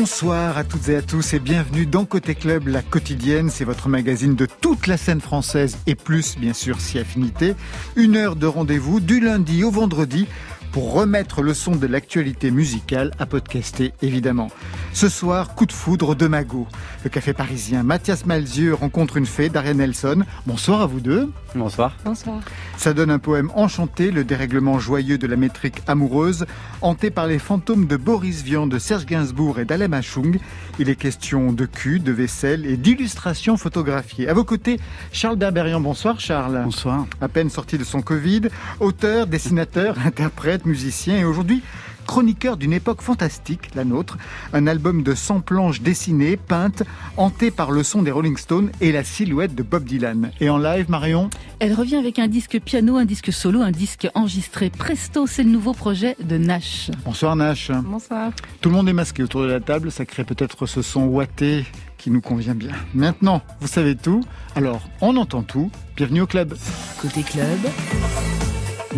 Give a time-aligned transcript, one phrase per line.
[0.00, 3.50] Bonsoir à toutes et à tous et bienvenue dans Côté Club, la quotidienne.
[3.50, 7.54] C'est votre magazine de toute la scène française et plus, bien sûr, si affinité.
[7.96, 10.26] Une heure de rendez-vous du lundi au vendredi
[10.72, 14.48] pour remettre le son de l'actualité musicale à podcaster, évidemment.
[14.94, 16.66] Ce soir, coup de foudre de Mago.
[17.04, 20.24] Le café parisien Mathias Malzieux rencontre une fée, Daria Nelson.
[20.46, 21.30] Bonsoir à vous deux.
[21.54, 21.94] Bonsoir.
[22.06, 22.40] Bonsoir.
[22.80, 26.46] Ça donne un poème enchanté, le dérèglement joyeux de la métrique amoureuse,
[26.80, 30.38] hanté par les fantômes de Boris Vian, de Serge Gainsbourg et d'Alem Achung.
[30.78, 34.30] Il est question de cul, de vaisselle et d'illustrations photographiées.
[34.30, 34.80] À vos côtés,
[35.12, 35.78] Charles Berberian.
[35.78, 36.62] Bonsoir Charles.
[36.64, 37.06] Bonsoir.
[37.20, 38.48] À peine sorti de son Covid,
[38.80, 41.62] auteur, dessinateur, interprète, musicien et aujourd'hui
[42.10, 44.18] chroniqueur d'une époque fantastique, la nôtre,
[44.52, 46.82] un album de 100 planches dessinées, peintes,
[47.16, 50.32] hantées par le son des Rolling Stones et la silhouette de Bob Dylan.
[50.40, 54.08] Et en live, Marion Elle revient avec un disque piano, un disque solo, un disque
[54.16, 54.70] enregistré.
[54.70, 56.90] Presto, c'est le nouveau projet de Nash.
[57.04, 57.70] Bonsoir Nash.
[57.70, 58.32] Bonsoir.
[58.60, 61.64] Tout le monde est masqué autour de la table, ça crée peut-être ce son ouaté
[61.96, 62.72] qui nous convient bien.
[62.92, 64.24] Maintenant, vous savez tout,
[64.56, 65.70] alors on entend tout.
[65.96, 66.56] Bienvenue au club.
[67.00, 67.60] Côté club,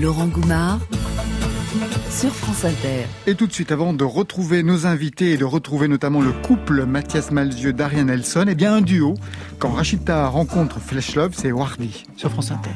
[0.00, 0.78] Laurent Goumard
[2.10, 3.06] sur France Inter.
[3.26, 6.84] Et tout de suite, avant de retrouver nos invités et de retrouver notamment le couple
[6.84, 9.14] Mathias Malzieu d'Ariane Nelson, eh bien un duo.
[9.58, 12.70] Quand Rachita rencontre Flesh Love, c'est Wardy sur France Inter.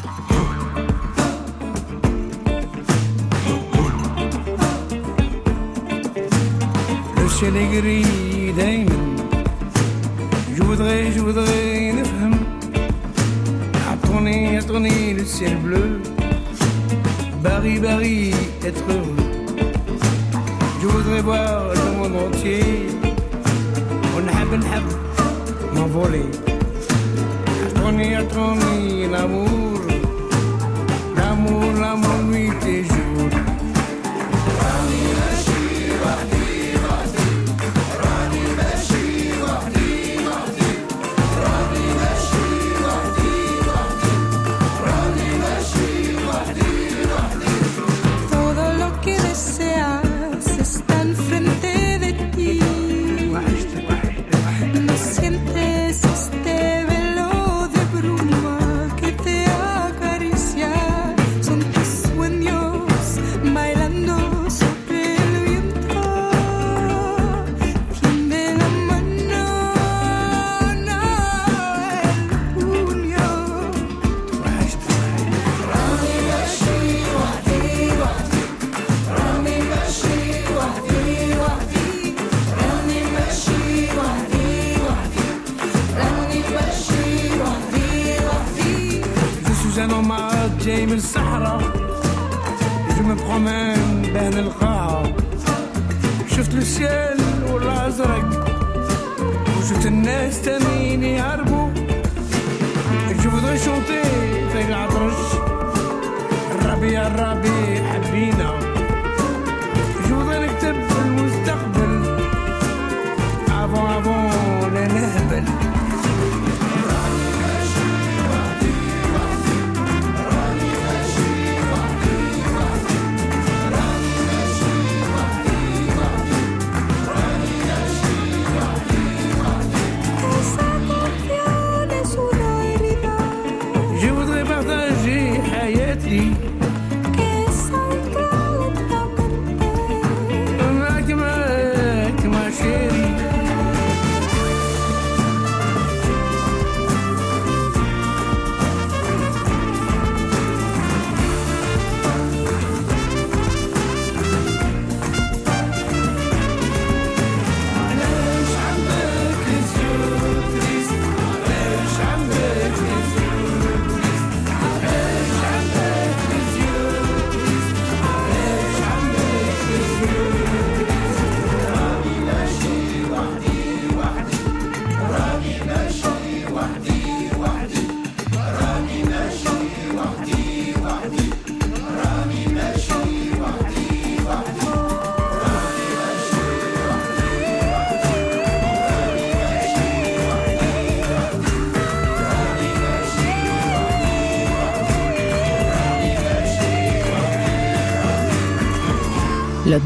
[7.22, 8.06] Le ciel est gris.
[10.56, 12.38] Je voudrais, je voudrais, ne femme.
[13.92, 16.00] Attendez, attendez, le ciel bleu.
[17.46, 19.16] Barry Barry, être heureux.
[20.82, 22.88] Je voudrais voir le monde entier.
[24.16, 24.96] On habit habit,
[25.72, 26.26] m'envoler.
[27.66, 29.80] Attendez, attendez, l'amour.
[31.16, 33.55] L'amour, l'amour, nuit et jour.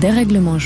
[0.00, 0.56] Dérèglement.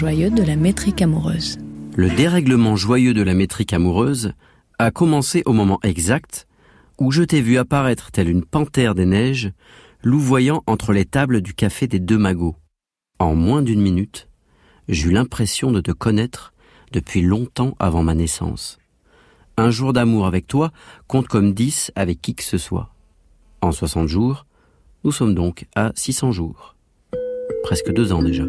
[1.97, 4.33] Le dérèglement joyeux de la métrique amoureuse
[4.79, 6.47] a commencé au moment exact
[7.01, 9.51] où je t'ai vu apparaître telle une panthère des neiges,
[10.05, 12.55] louvoyant entre les tables du café des deux magots.
[13.19, 14.29] En moins d'une minute,
[14.89, 16.53] j'eus l'impression de te connaître
[16.93, 18.79] depuis longtemps avant ma naissance.
[19.57, 20.71] Un jour d'amour avec toi
[21.09, 22.91] compte comme 10 avec qui que ce soit.
[23.63, 24.47] En 60 jours,
[25.03, 26.77] nous sommes donc à 600 jours.
[27.65, 28.45] Presque deux ans déjà.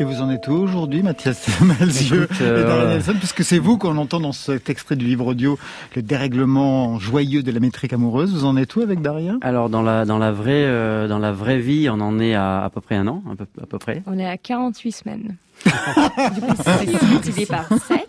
[0.00, 3.58] Et vous en êtes où aujourd'hui, Mathias Malzieu Écoute, et euh, Daria Nelson Puisque c'est
[3.58, 5.58] vous qu'on entend dans cet extrait du livre audio,
[5.96, 8.32] le dérèglement joyeux de la métrique amoureuse.
[8.32, 9.34] Vous en êtes où avec Daria?
[9.40, 12.62] Alors dans la dans la vraie euh, dans la vraie vie, on en est à
[12.62, 14.04] à peu près un an, à peu, à peu près.
[14.06, 15.36] On est à 48 semaines.
[15.64, 18.07] du coup, c'est multiplié par 7.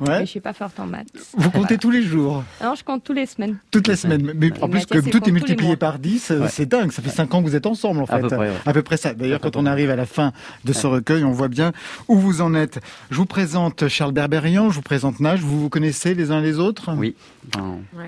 [0.00, 0.20] Mais Ouais.
[0.22, 1.06] je suis pas forte en maths.
[1.36, 3.56] Vous comptez tous les jours, Non, je compte tous les semaines.
[3.70, 4.32] toutes les semaines.
[4.34, 6.48] Mais en plus, comme tout est multiplié par 10, euh, Ouais.
[6.48, 6.90] c'est dingue.
[6.92, 8.14] Ça fait 5 ans que vous êtes ensemble, en fait.
[8.14, 8.50] À peu près, ouais.
[8.66, 9.14] À peu près ça.
[9.14, 10.32] D'ailleurs, quand on arrive à la fin
[10.64, 11.72] de ce recueil, on voit bien
[12.08, 12.80] où vous en êtes.
[13.10, 15.40] Je vous présente Charles Berberian, je vous présente Nash.
[15.40, 16.90] Vous vous connaissez les uns les autres?
[16.96, 17.14] Oui.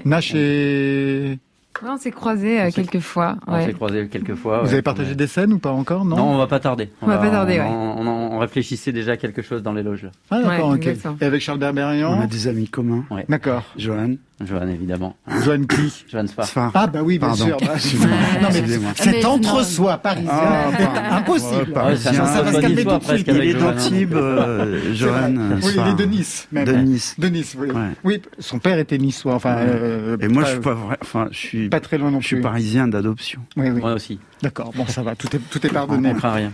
[0.04, 1.38] Nash et...
[1.82, 3.36] Ouais, on s'est croisés euh, On s'est- quelques fois.
[3.46, 3.66] on ouais.
[3.66, 4.58] s'est croisés quelques fois.
[4.60, 4.72] Vous ouais.
[4.74, 6.90] avez partagé des scènes ou pas encore Non, Non, on va pas tarder.
[7.02, 7.66] On va pas tarder, ouais.
[7.66, 10.04] On, on, réfléchissait déjà à quelque chose dans les loges.
[10.04, 10.10] là.
[10.30, 10.96] Ah d'accord, Ouais.
[11.20, 13.04] Et avec Charles On a Berberian des amis communs.
[13.28, 13.62] D'accord.
[13.76, 14.14] Johan.
[14.44, 15.14] Johan évidemment.
[15.44, 16.72] Joanne qui Johan Sfar.
[16.74, 17.44] Ah bah oui, bien Pardon.
[17.46, 17.56] sûr.
[17.60, 18.16] Bah, Excusez-moi.
[18.42, 18.92] non mais Excusez-moi.
[18.96, 21.54] cet Mais entre-soi parisien, Ah, impossible.
[21.54, 22.12] Ouais, parisien.
[22.12, 23.26] ça, ça va se calmer tout de suite.
[23.28, 25.34] Il est Johan, d'Antibes, euh, C'est Johan.
[25.62, 26.48] Oui, il est de Nice.
[26.50, 26.64] Même.
[26.64, 27.14] De Nice.
[27.18, 27.70] De Nice, oui.
[27.70, 27.90] Ouais.
[28.02, 29.34] Oui, son père était niçois.
[29.34, 29.62] Enfin, Ouais.
[29.66, 30.96] euh, Et moi, pas, je suis pas vrai.
[31.00, 32.42] Enfin, je suis, pas très loin non je suis plus.
[32.42, 33.40] parisien d'adoption.
[33.56, 33.80] Oui, oui.
[33.80, 34.18] Moi aussi.
[34.42, 34.72] D'accord.
[34.74, 35.14] Bon, ça va.
[35.14, 36.12] Tout est, tout est On, pardonné.
[36.12, 36.52] on rien.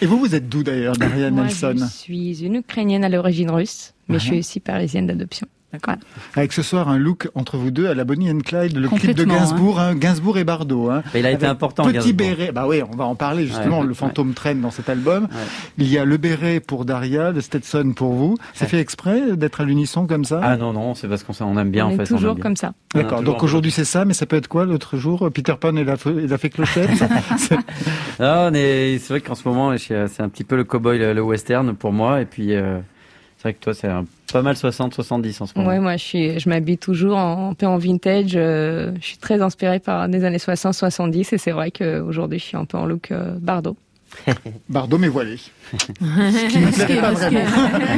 [0.00, 1.74] Et vous, vous êtes d'où d'ailleurs, Daria Moi, Nelson?
[1.78, 4.20] je suis une Ukrainienne à l'origine russe, mais Ouais.
[4.20, 5.46] je suis aussi parisienne d'adoption.
[5.84, 5.98] Voilà.
[6.36, 9.16] Avec ce soir un look entre vous deux à la Bonnie and Clyde, le clip
[9.16, 10.90] de Gainsbourg, hein, Gainsbourg et Bardot.
[10.90, 11.02] Hein.
[11.14, 11.84] Mais il a été important.
[11.84, 12.14] Petit Gainsbourg.
[12.36, 13.80] béret, bah oui, on va en parler justement.
[13.80, 15.24] Ouais, le fantôme traîne dans cet album.
[15.24, 15.28] Ouais.
[15.78, 18.36] Il y a le béret pour Daria, le Stetson pour vous.
[18.54, 18.70] C'est Ouais.
[18.70, 20.40] fait exprès d'être à l'unisson comme ça?
[20.42, 22.12] Ah non non, c'est parce qu'on aime bien on en est fait.
[22.12, 22.42] on toujours bien.
[22.42, 22.72] comme ça.
[22.94, 23.22] D'accord.
[23.22, 25.28] Donc aujourd'hui c'est ça, mais ça peut être quoi l'autre jour?
[25.34, 26.90] Peter Pan et la, et la fée clochette
[27.38, 27.56] C'est-
[29.08, 32.20] vrai qu'en ce moment, c'est un petit peu le cowboy, le, le western pour moi.
[32.20, 32.78] Et puis, euh,
[33.42, 33.88] c'est vrai que toi, c'est
[34.32, 35.68] pas mal 60-70 en ce moment.
[35.68, 38.34] Ouais, moi, je suis, je m'habille toujours un peu en vintage.
[38.36, 42.56] euh, je suis très inspirée par des années 60-70 et c'est vrai qu'aujourd'hui, je suis
[42.56, 43.76] un peu en look euh, Bardot.
[44.68, 45.36] Bardot mais voilé.
[45.78, 47.40] Ce qui ne plairait pas vraiment.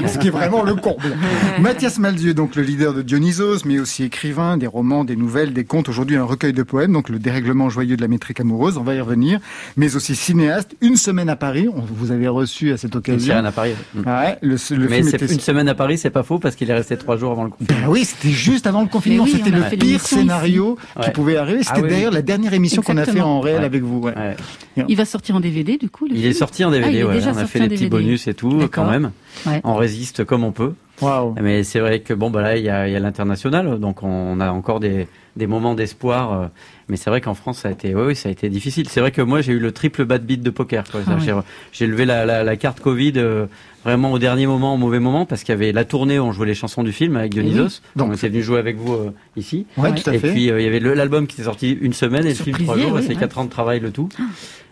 [0.06, 1.16] Ce qui est vraiment le comble.
[1.60, 5.64] Mathias Malzieu, donc le leader de Dionysos, mais aussi écrivain des romans, des nouvelles, des
[5.64, 5.88] contes.
[5.88, 8.76] Aujourd'hui, un recueil de poèmes, donc le dérèglement joyeux de la métrique amoureuse.
[8.78, 9.40] On va y revenir.
[9.76, 10.76] Mais aussi cinéaste.
[10.80, 11.68] Une semaine à Paris.
[11.74, 13.18] On vous avez reçu à cette Une occasion.
[13.20, 13.72] sirène à Paris.
[13.94, 15.32] Ouais, le, le Mais film c'est était.
[15.34, 17.50] une semaine à Paris, c'est pas faux parce qu'il est resté trois jours avant le
[17.50, 17.80] confinement.
[17.82, 19.24] Ben oui, c'était juste avant le confinement.
[19.24, 21.12] Oui, c'était le pire scénario qui Ouais.
[21.12, 21.62] pouvait arriver.
[21.62, 22.16] C'était Ah oui, d'ailleurs oui.
[22.16, 23.64] la dernière émission qu'on a fait en réel Ouais.
[23.64, 24.00] avec vous.
[24.00, 24.14] ouais.
[24.16, 24.84] Ouais.
[24.88, 26.03] Il va sortir en DVD du coup.
[26.08, 27.14] Le Il film est sorti en DVD, Ah, ouais.
[27.14, 29.10] déjà on a fait les petits bonus et tout quand même.
[29.46, 29.60] Ouais.
[29.64, 30.74] On résiste comme on peut.
[31.02, 31.34] Waouh.
[31.40, 34.02] Mais c'est vrai que bon, bah là, il y a, il y a l'international, donc
[34.02, 36.32] on a encore des, des moments d'espoir.
[36.32, 36.46] euh,
[36.88, 38.88] Mais c'est vrai qu'en France, ça a été, oui, ça a été difficile.
[38.88, 40.84] C'est vrai que moi, j'ai eu le triple bad beat de poker.
[40.90, 41.00] quoi.
[41.06, 41.34] Ah J'ai-
[41.72, 43.46] J'ai levé la, la, la carte Covid euh,
[43.84, 46.32] vraiment au dernier moment, au mauvais moment, parce qu'il y avait la tournée où on
[46.32, 47.80] jouait les chansons du film avec Dionysos.
[47.96, 49.66] Donc, Donc, on était venu jouer avec vous euh, ici.
[49.76, 50.30] Ouais, tout à Et fait.
[50.30, 52.78] puis euh, il y avait l'album qui était sorti une semaine et le film trois
[52.78, 52.92] jours.
[52.94, 53.14] oui, c'est ouais.
[53.16, 54.08] quatre ans de travail le tout.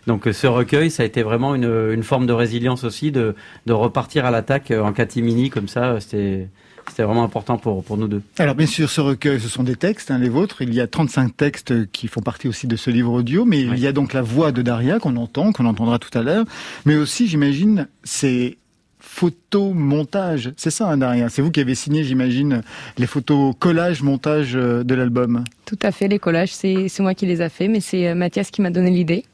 [0.07, 3.35] Donc euh, ce recueil, ça a été vraiment une, une forme de résilience aussi, de,
[3.67, 5.99] de repartir à l'attaque en catimini comme ça.
[6.01, 6.49] C'était
[6.89, 8.23] c'était vraiment important pour pour nous deux.
[8.39, 10.63] Alors bien sûr, ce recueil, ce sont des textes, hein, les vôtres.
[10.63, 13.79] Il y a 35 textes qui font partie aussi de ce livre audio, mais il
[13.79, 16.45] y a donc la voix de Daria qu'on entend, qu'on entendra tout à l'heure,
[16.85, 18.57] mais aussi, j'imagine, c'est
[19.01, 20.53] photomontage.
[20.57, 22.63] C'est ça, hein, Daria C'est vous qui avez signé, j'imagine,
[22.99, 25.45] les photos collage, montage euh, de l'album.
[25.67, 28.15] Tout à fait, les collages, c'est c'est moi qui les a fait, mais c'est euh,
[28.15, 29.25] Mathias qui m'a donné l'idée.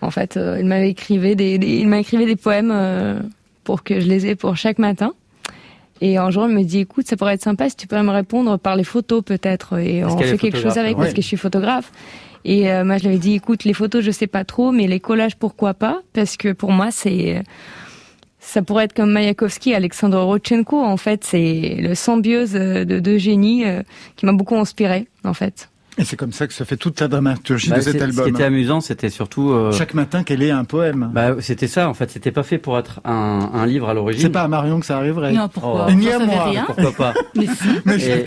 [0.00, 3.20] En fait, euh, il m'avait écrivé des, des- il m'a écrivé des poèmes euh,
[3.64, 5.12] pour que je les ai pour chaque matin.
[6.00, 8.10] Et un jour, il me dit, écoute, ça pourrait être sympa si tu pourrais me
[8.10, 9.78] répondre par les photos peut-être.
[9.78, 11.04] Et on fait quelque chose avec ouais.
[11.04, 11.92] parce que je suis photographe.
[12.44, 14.86] Et euh, moi, je lui avais dit, écoute, les photos, je sais pas trop, mais
[14.86, 16.00] les collages, pourquoi pas?
[16.14, 17.42] Parce que pour moi, c'est
[18.40, 20.82] ça pourrait être comme Mayakovsky, Alexandre Rodchenko.
[20.82, 23.82] En fait, c'est le symbiose euh, de deux génies euh,
[24.16, 25.69] qui m'a beaucoup inspiré, en fait.
[25.98, 28.04] Et c'est comme ça que se fait toute la dramaturgie Bah, de cet c'est- Ce
[28.04, 28.24] album.
[28.24, 29.50] qui était amusant, c'était surtout.
[29.50, 31.10] euh, Chaque matin qu'elle ait un poème?
[31.12, 32.10] bah, c'était ça en fait.
[32.10, 34.22] C'était pas fait pour être un, un livre à l'origine.
[34.22, 35.32] c'est pas à Marion que ça arriverait.
[35.32, 35.86] Non, pourquoi?
[35.88, 35.90] Oh.
[35.90, 36.44] Et ni à moi.
[36.44, 36.64] rien?
[36.64, 37.14] Pourquoi pas?
[37.36, 37.68] Mais si.
[37.84, 38.24] Mais Et,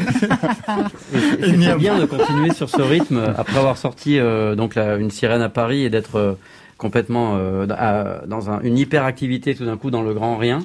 [1.57, 5.41] c'est- bien de continuer sur ce rythme après avoir sorti euh, donc la- une sirène
[5.41, 6.33] à Paris et d'être euh,
[6.77, 10.59] complètement euh, à- dans un- une hyperactivité tout d'un coup dans le grand rien.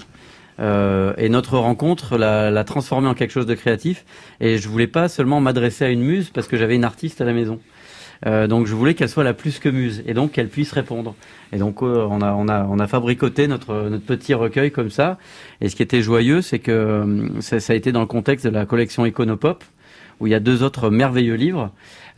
[0.61, 4.05] Euh, et notre rencontre l'a, l'a transformé en quelque chose de créatif.
[4.41, 7.25] Et je voulais pas seulement m'adresser à une muse parce que j'avais une artiste à
[7.25, 7.61] la maison.
[8.27, 11.15] Euh, donc je voulais qu'elle soit la plus que muse et donc qu'elle puisse répondre.
[11.53, 14.91] Et donc euh, on a on a on a fabricoté notre notre petit recueil comme
[14.91, 15.19] ça.
[15.61, 18.47] Et ce qui était joyeux, c'est que euh, ça, ça a été dans le contexte
[18.47, 19.65] de la collection Iconopop
[20.21, 21.71] où il y a deux autres merveilleux livres.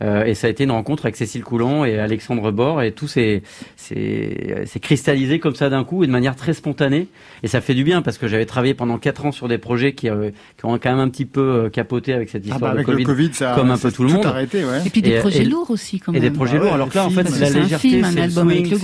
[0.03, 3.07] Euh, et ça a été une rencontre avec Cécile Coulon et Alexandre Bord et tout
[3.07, 3.43] s'est
[3.75, 7.07] s'est s'est cristallisé comme ça d'un coup et de manière très spontanée.
[7.43, 9.93] Et ça fait du bien parce que j'avais travaillé pendant quatre ans sur des projets
[9.93, 12.61] qui, euh, qui ont quand même un petit peu euh, capoté avec cette Ah histoire
[12.61, 14.25] bah, avec de Covid, le Covid, ça comme un peu tout le monde.
[14.25, 14.81] arrêté, ouais.
[14.85, 16.23] Et puis des Et- projets et- lourds aussi, quand Et même.
[16.29, 16.73] des projets Ah ouais, lourds.
[16.73, 18.15] Alors que là, en fait, c'est la légèreté, film, un c'est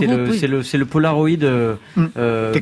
[0.08, 2.06] le le le, le, polaroid euh, Mm.
[2.18, 2.54] euh,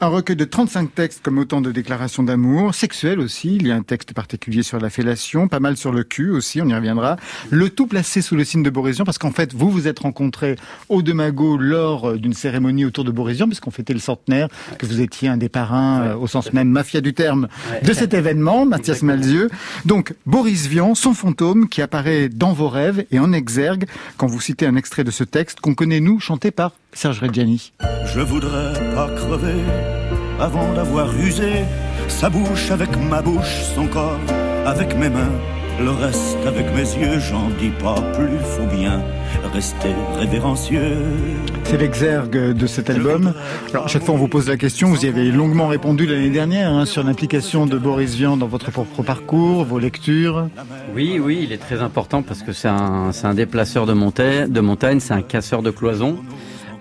[0.00, 3.56] Un recueil de 35 textes comme autant de déclarations d'amour, sexuelles aussi.
[3.56, 6.60] Il y a un texte particulier sur la fellation, pas mal sur le cul aussi,
[6.60, 7.16] on y reviendra.
[7.50, 10.56] Le tout placé sous le signe de Borésian parce qu'en fait, vous vous êtes rencontrés
[10.88, 14.86] au de Mago lors euh, d'une cérémonie autour de Borésian puisqu'on fêtait le centenaire, que
[14.86, 17.80] vous étiez un des parrains, euh, au sens même mafia du terme, Ouais.
[17.82, 19.02] de cet événement, Mathias.
[19.02, 19.48] Malzieux.
[19.86, 24.40] Donc, Boris Vian, son fantôme qui apparaît dans vos rêves et en exergue quand vous
[24.40, 27.72] citez un extrait de ce texte qu'on connaît nous, chanté par Serge Reggiani.
[28.06, 29.62] Je voudrais pas crever
[30.40, 31.64] avant d'avoir usé
[32.08, 34.18] sa bouche avec ma bouche, son corps
[34.66, 35.30] avec mes mains,
[35.80, 37.18] le reste avec mes yeux.
[37.18, 39.02] J'en dis pas plus, faut bien
[39.52, 40.98] rester révérencieux.
[41.64, 43.32] C'est l'exergue de cet album.
[43.70, 44.88] Alors, à chaque fois, on vous pose la question.
[44.88, 48.70] Vous y avez longuement répondu l'année dernière hein, sur l'implication de Boris Vian dans votre
[48.70, 50.48] propre parcours, vos lectures.
[50.94, 55.00] Oui, oui, il est très important parce que c'est un, déplaceur de montagne, de montagne,
[55.00, 56.18] c'est un casseur de cloisons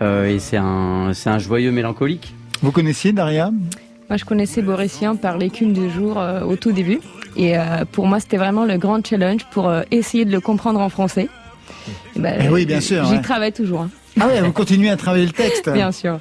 [0.02, 2.34] et c'est un, c'est un joyeux mélancolique.
[2.62, 3.52] Vous connaissiez Daria?
[4.10, 7.00] Moi, je connaissais Borisien par l'écume du jour euh, au tout début.
[7.38, 10.80] Et euh, pour moi, c'était vraiment le grand challenge pour euh, essayer de le comprendre
[10.80, 11.30] en français.
[12.16, 13.22] Et ben, Eh oui, bien sûr, J'y ouais.
[13.22, 13.90] travaille toujours, hein,
[14.20, 15.70] Ah ouais, vous continuez à travailler le texte.
[15.74, 16.20] bien sûr.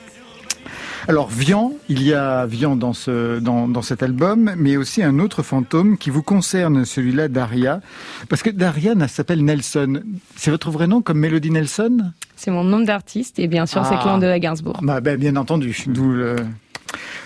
[1.08, 5.18] Alors Vian, il y a Vian dans ce dans, dans cet album, mais aussi un
[5.20, 7.80] autre fantôme qui vous concerne, celui-là Daria,
[8.28, 10.02] parce que Daria elle s'appelle Nelson.
[10.36, 11.96] C'est votre vrai nom comme Mélodie Nelson?
[12.36, 14.00] C'est mon nom d'artiste et bien sûr, c'est Ah.
[14.02, 14.80] Clan de la Gainsbourg.
[14.82, 16.36] Bah, ben, bien entendu, d'où le-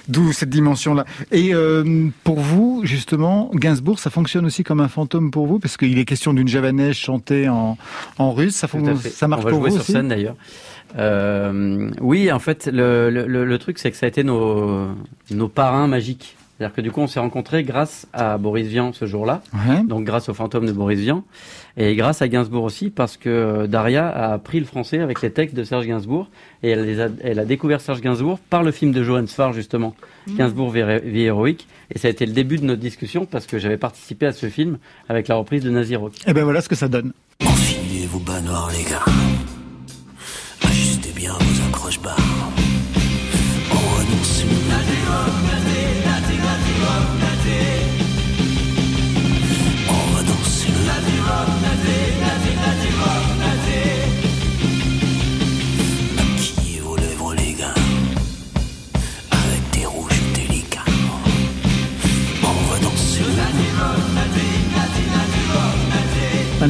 [0.09, 1.04] D'où cette dimension-là.
[1.31, 5.76] Et euh, pour vous, justement, Gainsbourg, ça fonctionne aussi comme un fantôme pour vous, parce
[5.76, 7.76] qu'il est question d'une javanaise chantée en,
[8.19, 8.57] en russe.
[8.57, 9.11] Ça, Tout fon- à fait.
[9.11, 9.92] ça marche On va pour jouer vous sur aussi?
[9.92, 10.35] scène d'ailleurs.
[10.99, 14.88] Euh, oui, en fait, le, le, le- le truc, c'est que ça a été nos,
[15.31, 16.37] nos parrains magiques.
[16.62, 19.83] C'est-à-dire que du coup, on s'est rencontrés grâce à Boris Vian ce jour-là, Ouais.
[19.83, 21.25] donc grâce au fantôme de Boris Vian,
[21.76, 25.57] et grâce à Gainsbourg aussi, parce que Daria a appris le français avec les textes
[25.57, 26.28] de Serge Gainsbourg,
[26.62, 29.52] et elle, les a, elle a découvert Serge Gainsbourg par le film de Johann Sfar,
[29.52, 29.97] justement,
[30.28, 33.59] Gainsbourg vie, vie héroïque, et ça a été le début de notre discussion, parce que
[33.59, 34.78] j'avais participé à ce film
[35.09, 36.12] avec la reprise de Nazi Rock.
[36.28, 37.12] Et ben voilà ce que ça donne.
[37.45, 39.04] Enfilez vos bas noirs, les gars.
[40.62, 42.16] Ajustez bien vos accroches-barres.
[42.21, 42.31] On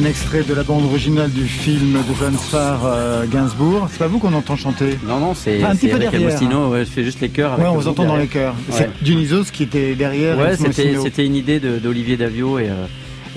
[0.03, 3.87] Un extrait de la bande originale du film de Johann Sfar euh, Gainsbourg.
[3.89, 6.67] C'est pas vous qu'on entend chanter Non, non, c'est un petit peu Eric derrière, Agostino,
[6.71, 7.53] ouais, je fais juste les chœurs.
[7.53, 8.53] avec Ouais, on vous entend dans les chœurs.
[8.69, 8.75] Ouais.
[8.79, 10.37] C'est Dionysos qui était derrière.
[10.37, 12.85] Ouais, c'était une idée d'Olivier Davio et, euh,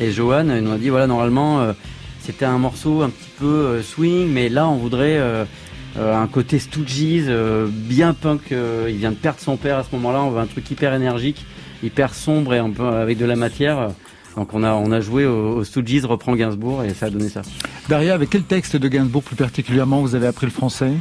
[0.00, 0.46] et Johan.
[0.48, 1.72] Ils nous ont dit voilà, normalement, euh,
[2.18, 5.20] c'était un morceau un petit peu swing, mais là, on voudrait
[5.96, 7.30] un côté Stooges,
[7.68, 8.40] bien punk.
[8.50, 10.20] il vient de perdre son père à ce moment-là.
[10.20, 11.46] On veut un truc hyper énergique,
[11.84, 13.90] hyper sombre et un peu avec de la matière.
[14.36, 17.28] Donc on a, on a joué au, au Stooges, reprend Gainsbourg et ça a donné
[17.28, 17.42] ça.
[17.88, 20.92] Daria, avec quel texte de Gainsbourg plus particulièrement vous avez appris le français?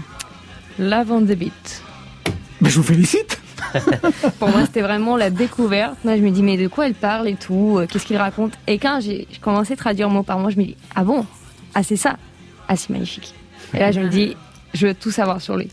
[0.80, 1.84] L'avant the beat.
[2.62, 3.42] Mais je vous félicite
[4.40, 5.98] Pour moi, c'était vraiment la découverte.
[6.04, 8.54] Moi, je me dis, mais de quoi elle parle et tout euh, Qu'est-ce qu'il raconte?
[8.68, 11.26] Et quand j'ai commencé à traduire mot par mot, je me dis, ah bon?
[11.74, 12.18] Ah, c'est ça?
[12.68, 13.34] Ah, c'est magnifique.
[13.74, 14.36] Et là, je me dis,
[14.74, 15.70] je veux tout savoir sur lui.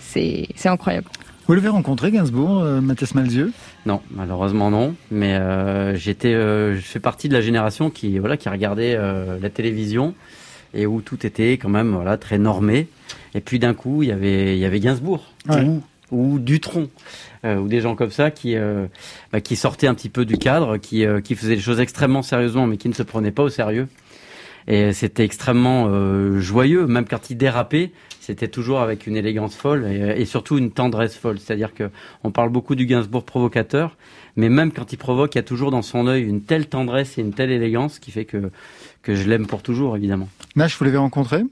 [0.00, 1.08] C'est c'est incroyable.
[1.46, 3.52] Vous l'avez rencontré, Gainsbourg, euh, Mathias Malzieux?
[3.86, 4.94] Non, malheureusement non.
[5.10, 9.38] Mais euh, j'étais, euh, je fais partie de la génération qui, voilà, qui regardait euh,
[9.40, 10.14] la télévision
[10.72, 12.88] et où tout était quand même, voilà, très normé.
[13.34, 15.62] Et puis d'un coup, il y avait, il y avait Gainsbourg Ouais.
[15.62, 16.88] ou, ou Dutronc
[17.44, 18.56] ou des gens comme ça qui,
[19.30, 22.66] bah, qui sortaient un petit peu du cadre, qui, qui faisaient les choses extrêmement sérieusement,
[22.66, 23.86] mais qui ne se prenaient pas au sérieux.
[24.66, 29.86] Et c'était extrêmement euh, joyeux, même quand il dérapait, c'était toujours avec une élégance folle
[29.86, 31.38] et, et surtout une tendresse folle.
[31.38, 31.90] C'est-à-dire que
[32.22, 33.96] on parle beaucoup du Gainsbourg provocateur,
[34.36, 37.18] mais même quand il provoque, il y a toujours dans son œil une telle tendresse
[37.18, 38.50] et une telle élégance qui fait que
[39.02, 40.28] que je l'aime pour toujours, évidemment.
[40.56, 41.42] Nash, vous l'avez rencontré?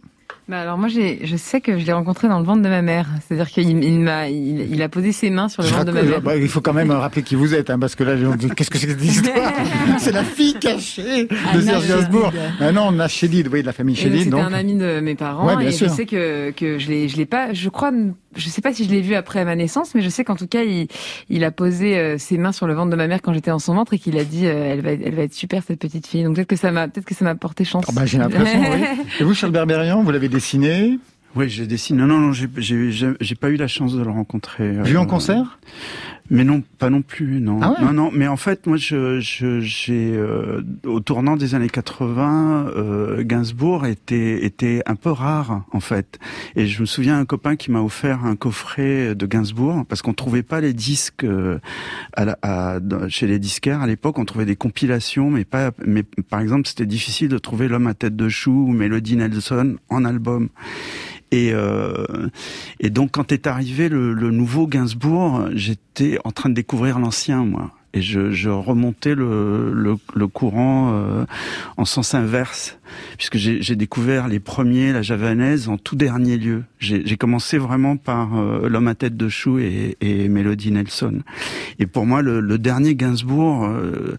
[0.48, 3.06] Bah alors moi, je sais que je l'ai rencontré dans le ventre de ma mère.
[3.26, 5.92] C'est-à-dire qu'il il m'a, il, il a posé ses mains sur le Je ventre de
[5.92, 6.20] ma mère.
[6.20, 8.14] bah, il faut quand même rappeler qui vous êtes, hein, parce que là,
[8.56, 9.52] qu'est-ce que c'est que cette histoire
[9.98, 11.86] C'est la fille cachée de Anna Serge.
[11.88, 12.32] Gainsbourg.
[12.60, 14.24] Ah non, on a Chédid, oui, de la famille Chédid.
[14.24, 15.88] C'était un ami de mes parents Ouais, bien et sûr.
[15.88, 17.92] je sais que que je l'ai je l'ai pas je crois
[18.34, 20.46] je sais pas si je l'ai vu après ma naissance mais je sais qu'en tout
[20.46, 20.88] cas il
[21.28, 23.58] il a posé euh, ses mains sur le ventre de ma mère quand j'étais dans
[23.58, 26.06] son ventre et qu'il a dit euh, elle va elle va être super cette petite
[26.06, 27.84] fille donc peut-être que ça m'a peut-être que ça m'a porté chance.
[27.88, 28.84] Ah bah, j'ai l'impression, oui.
[29.20, 30.98] Et vous, Charles Berberian, vous l'avez dessiné?
[31.34, 32.00] Oui, j'ai dessiné.
[32.00, 34.70] Non, non, non, j'ai- pas eu la chance de le rencontrer.
[34.82, 35.58] Vu euh, en concert?
[36.30, 37.58] Mais non, pas non plus, non.
[37.60, 38.10] Ah ouais non, non.
[38.12, 43.84] Mais en fait, moi, je, je, j'ai euh, au tournant des années 80, euh, Gainsbourg
[43.86, 46.18] était était un peu rare, en fait.
[46.56, 50.14] Et je me souviens un copain qui m'a offert un coffret de Gainsbourg parce qu'on
[50.14, 51.58] trouvait pas les disques euh,
[52.14, 54.18] à la- à- chez les disquaires à l'époque.
[54.18, 55.72] On trouvait des compilations, mais pas.
[55.86, 59.76] Mais par exemple, c'était difficile de trouver l'homme à tête de chou ou Melody Nelson
[59.90, 60.48] en album.
[61.32, 62.28] Et, euh,
[62.78, 67.72] et donc quand est arrivé le, nouveau Gainsbourg, j'étais en train de découvrir l'ancien, moi.
[67.94, 71.24] Et je, remontais le courant euh,
[71.76, 72.78] en sens inverse,
[73.18, 76.64] puisque j'ai découvert les premiers, la javanaise, en tout dernier lieu.
[76.78, 81.20] J'ai commencé vraiment par euh, L'homme à tête de chou et, et Melody Nelson.
[81.78, 84.16] Et pour moi, le, le dernier Gainsbourg, euh,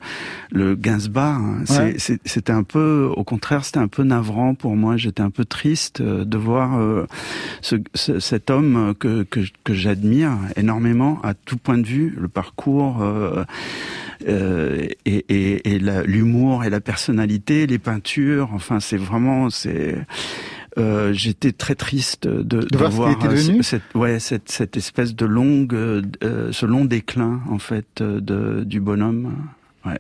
[0.51, 1.95] le Gainsbar, hein, Ouais.
[1.97, 4.97] c'était un peu, au contraire, c'était un peu navrant pour moi.
[4.97, 7.05] J'étais un peu triste euh, de voir euh,
[7.61, 12.27] ce, ce- cet homme que, que, que j'admire énormément à tout point de vue, le
[12.27, 12.97] parcours
[14.27, 18.49] euh, et, et, et l'humour et la personnalité, les peintures.
[18.53, 19.97] Enfin, c'est vraiment, c'est.
[20.79, 25.13] Euh, j'étais très triste de, de, voir ce euh, devenu cette, ouais, cette, cette espèce
[25.13, 29.35] de longue, euh, euh, ce long déclin en fait euh, de, du bonhomme.
[29.85, 29.99] Ouais.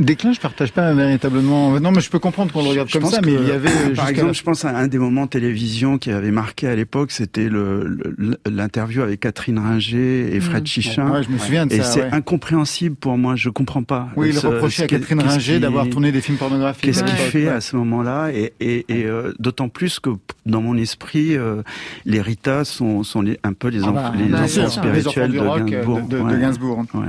[0.00, 1.78] Déclin, je partage pas véritablement.
[1.80, 3.70] Non, mais je peux comprendre qu'on le regarde Je comme ça, mais il y avait.
[3.94, 7.10] par exemple, la- je pense à un des moments télévision qui avait marqué à l'époque,
[7.10, 10.66] c'était le- le- l'interview avec Catherine Ringer et Fred Mmh.
[10.66, 11.10] Chichin.
[11.10, 12.08] Ouais, je me souviens de et ça, c'est ouais.
[12.12, 14.08] incompréhensible pour moi, je comprends pas.
[14.16, 16.84] Oui, il reprochait à Catherine Ringer d'avoir tourné des films pornographiques.
[16.84, 17.48] Qu'est-ce qu'il fait ouais.
[17.48, 20.10] à ce moment-là Et, et, et euh, d'autant plus que
[20.46, 21.62] dans mon esprit, euh,
[22.04, 25.58] les Rita sont, sont les, un peu les, Ah bah, les enfants les spirituels enfants
[25.64, 26.00] de Gainsbourg.
[26.02, 26.36] de- de- de.
[26.40, 26.84] Gainsbourg.
[26.94, 27.06] Ouais.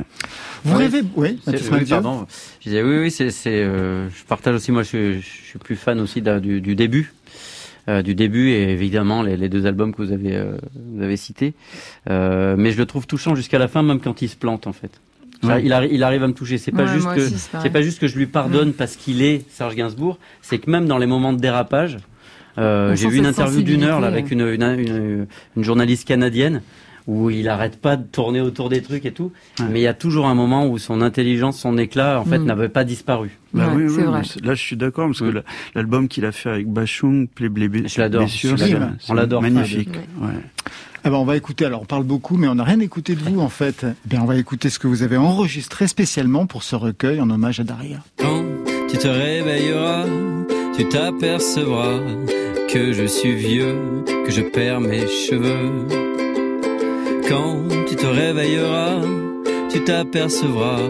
[0.65, 2.25] Vous rêvez Oui, C'est- pardon.
[2.65, 4.72] Je disais oui, oui, c'est, c'est, euh, je partage aussi.
[4.72, 7.14] Moi, je, je suis plus fan aussi du, du début,
[7.88, 11.18] euh, du début et évidemment les, les deux albums que vous avez, euh, vous avez
[11.18, 11.54] cités.
[12.10, 14.74] Euh, mais je le trouve touchant jusqu'à la fin, même quand il se plante en
[14.74, 14.92] fait.
[15.42, 15.63] Ouais.
[15.63, 16.58] Il, arri- il arrive à me toucher.
[16.58, 19.22] C'est pas Ouais, juste que aussi, c'est pas juste que je lui pardonne parce qu'il
[19.22, 20.20] est Serge Gainsbourg.
[20.42, 21.98] C'est que même dans les moments de dérapage,
[22.58, 26.06] euh, j'ai vu une interview d'une heure là, avec sensibilité, une, une, une, une journaliste
[26.06, 26.62] canadienne
[27.10, 29.32] où il arrête pas de tourner autour des trucs et tout.
[29.60, 29.65] Ouais.
[29.72, 32.45] Mais il y a toujours un moment où son intelligence, son éclat, en fait, Mm.
[32.45, 33.32] n'avait pas disparu.
[33.52, 34.22] Bah Ouais, oui, oui, vrai.
[34.43, 35.34] là je suis d'accord parce que Mm.
[35.34, 35.43] la-
[35.74, 38.28] l'album qu'il a fait avec Bachung, Plé Blé Blé- Je l'adore,
[39.10, 39.41] On l'adore.
[39.41, 39.89] magnifique.
[40.22, 40.28] Ouais.
[40.28, 40.34] Ouais.
[41.04, 43.22] Ah ben, on va écouter, alors on parle beaucoup, mais on n'a rien écouté de
[43.22, 43.86] vous en fait.
[43.86, 47.30] Eh Bien, on va écouter ce que vous avez enregistré spécialement pour ce recueil en
[47.30, 47.98] hommage à Daria.
[48.17, 48.43] Quand
[48.89, 50.06] tu te réveilleras,
[50.78, 52.00] tu t'apercevras
[52.72, 53.76] que je suis vieux,
[54.26, 55.88] que je perds mes cheveux.
[57.30, 59.02] Quand tu te réveilleras,
[59.70, 60.82] tu t'apercevras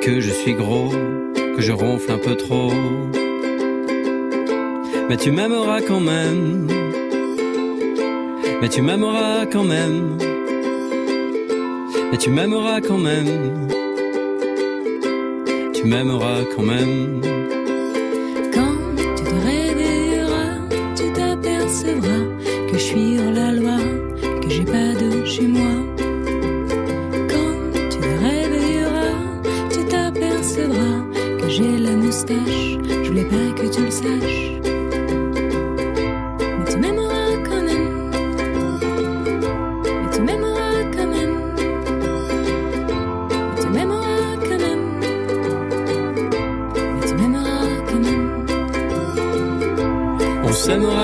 [0.00, 0.90] que je suis gros,
[1.56, 2.70] que je ronfle un peu trop.
[5.08, 6.68] Mais tu m'aimeras quand même.
[8.60, 10.16] Mais tu m'aimeras quand même.
[12.12, 13.68] Mais tu m'aimeras quand même.
[15.74, 17.20] Tu m'aimeras quand même.
[18.54, 18.76] Quand
[19.16, 20.52] tu te réveilleras,
[20.94, 22.24] tu t'apercevras
[22.70, 23.78] que je suis hors la loi,
[24.48, 25.74] j'ai pas de chez moi.
[27.32, 27.54] Quand
[27.90, 29.14] tu te réveilleras,
[29.72, 30.98] tu t'apercevras
[31.38, 32.78] que j'ai la moustache.
[33.02, 34.44] Je voulais pas que tu le saches.
[36.58, 37.88] Mais tu m'aimeras quand même.
[40.02, 41.34] Mais tu m'aimeras quand même.
[43.50, 44.84] Mais tu m'aimeras quand même.
[46.94, 48.26] Mais tu m'aimeras quand même.
[50.44, 50.95] On s'aimera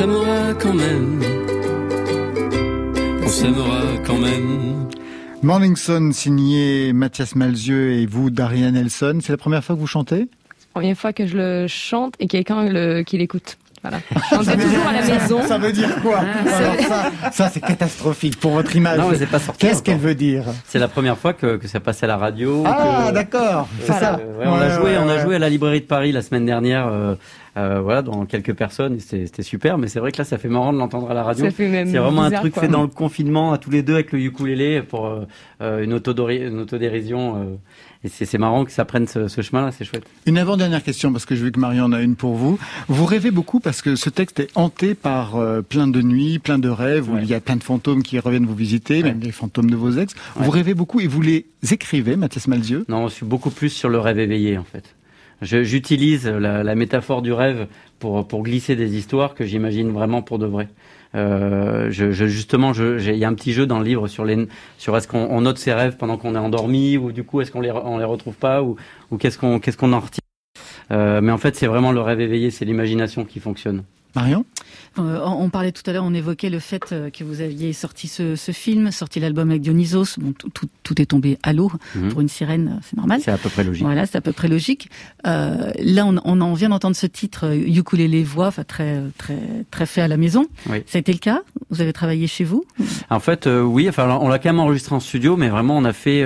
[0.00, 1.20] s'aimera quand même.
[3.22, 4.86] On s'aimera quand même.
[5.42, 9.18] Morning Sun, signé Mathias Malzieu et vous, Daria Nelson.
[9.22, 10.28] C'est la première fois que vous chantez?
[10.72, 13.58] Première fois que je le chante et quelqu'un le, qui l'écoute.
[13.82, 13.98] Voilà.
[14.14, 15.42] Je chantais toujours à la maison.
[15.46, 16.18] Ça veut dire quoi?
[16.18, 18.98] Alors ça, ça c'est catastrophique pour votre image.
[18.98, 19.66] Non, mais c'est pas sorti.
[19.66, 20.44] Qu'est-ce qu'elle veut dire?
[20.66, 22.62] C'est la première fois que, que ça passait à la radio.
[22.66, 24.16] Ah, que- d'accord, c'est ça.
[24.16, 26.20] ouais, on a Ouais, joué, ouais, on a joué à la librairie de Paris la
[26.20, 27.14] semaine dernière euh,
[27.56, 28.94] euh, voilà, dans quelques personnes.
[28.96, 31.22] et C'était super, mais c'est vrai que là, ça fait marrant de l'entendre à la
[31.22, 31.44] radio.
[31.44, 32.62] Ça fait même C'est vraiment un truc quoi.
[32.62, 35.26] fait dans le confinement, à tous les deux avec le ukulélé pour euh,
[35.62, 37.36] euh, une, une autodérision.
[37.36, 37.56] euh,
[38.02, 40.04] et c'est marrant que ça prenne ce, ce chemin-là, c'est chouette.
[40.24, 42.58] Une avant-dernière question, parce que je veux que Marion en a une pour vous.
[42.88, 46.58] Vous rêvez beaucoup parce que ce texte est hanté par euh, plein de nuits, plein
[46.58, 47.20] de rêves, où Ouais.
[47.24, 49.90] il y a plein de fantômes qui reviennent vous visiter, même les fantômes de vos
[49.98, 50.14] ex.
[50.36, 52.86] Vous rêvez beaucoup et vous les écrivez, Mathias Malzieux?
[52.88, 54.94] Non, je suis beaucoup plus sur le rêve éveillé en fait.
[55.42, 57.66] J'utilise la, la métaphore du rêve
[57.98, 60.68] pour, pour glisser des histoires que j'imagine vraiment pour de vrai.
[61.14, 64.46] Euh, je, je- justement, il y a un petit jeu dans le livre sur les,
[64.78, 67.50] sur est-ce qu'on on note ses rêves pendant qu'on est endormi ou du coup est-ce
[67.50, 68.76] qu'on les, on les retrouve pas ou,
[69.10, 70.20] ou qu'est-ce qu'on qu'est-ce qu'on en retire?
[70.92, 73.84] Euh, mais en fait, c'est vraiment le rêve éveillé, c'est l'imagination qui fonctionne.
[74.14, 74.44] Marion
[74.98, 77.72] Euh, on on parlait tout à l'heure, on évoquait le fait euh, que vous aviez
[77.72, 80.18] sorti ce, ce film, sorti l'album avec Dionysos.
[80.18, 82.08] Bon, tout, tout- tout est tombé à l'eau Mhm.
[82.10, 83.20] pour une sirène, euh, c'est normal.
[83.24, 83.84] C'est à peu près logique.
[83.84, 84.90] Voilà, c'est à peu près logique.
[85.26, 89.38] Euh, là, on, on en vient d'entendre ce titre ukulélé voix, enfin très très
[89.70, 90.46] très fait à la maison.
[90.68, 90.82] Oui.
[90.86, 91.40] Ça a été le cas?
[91.70, 92.64] Vous avez travaillé chez vous?
[93.10, 93.88] En fait, euh, oui.
[93.88, 96.24] Enfin, on l'a quand même enregistré en studio, mais vraiment, on a fait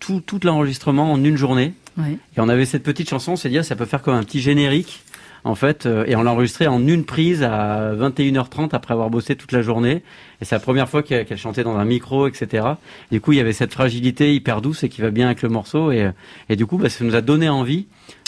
[0.00, 1.72] tout, tout l'enregistrement en une journée.
[1.98, 4.22] Et on avait cette petite chanson, on s'est dit, ah, ça peut faire comme un
[4.22, 5.02] petit générique,
[5.46, 9.36] en fait, euh, et on l'a enregistré en une prise à 21h30 après avoir bossé
[9.36, 10.02] toute la journée.
[10.40, 12.66] Et c'est la première fois qu'elle chantait dans un micro, etc.
[13.12, 15.48] Du coup, il y avait cette fragilité hyper douce et qui va bien avec le
[15.48, 15.92] morceau.
[15.92, 16.10] Et,
[16.48, 17.86] et du coup, bah, ça nous a donné envie.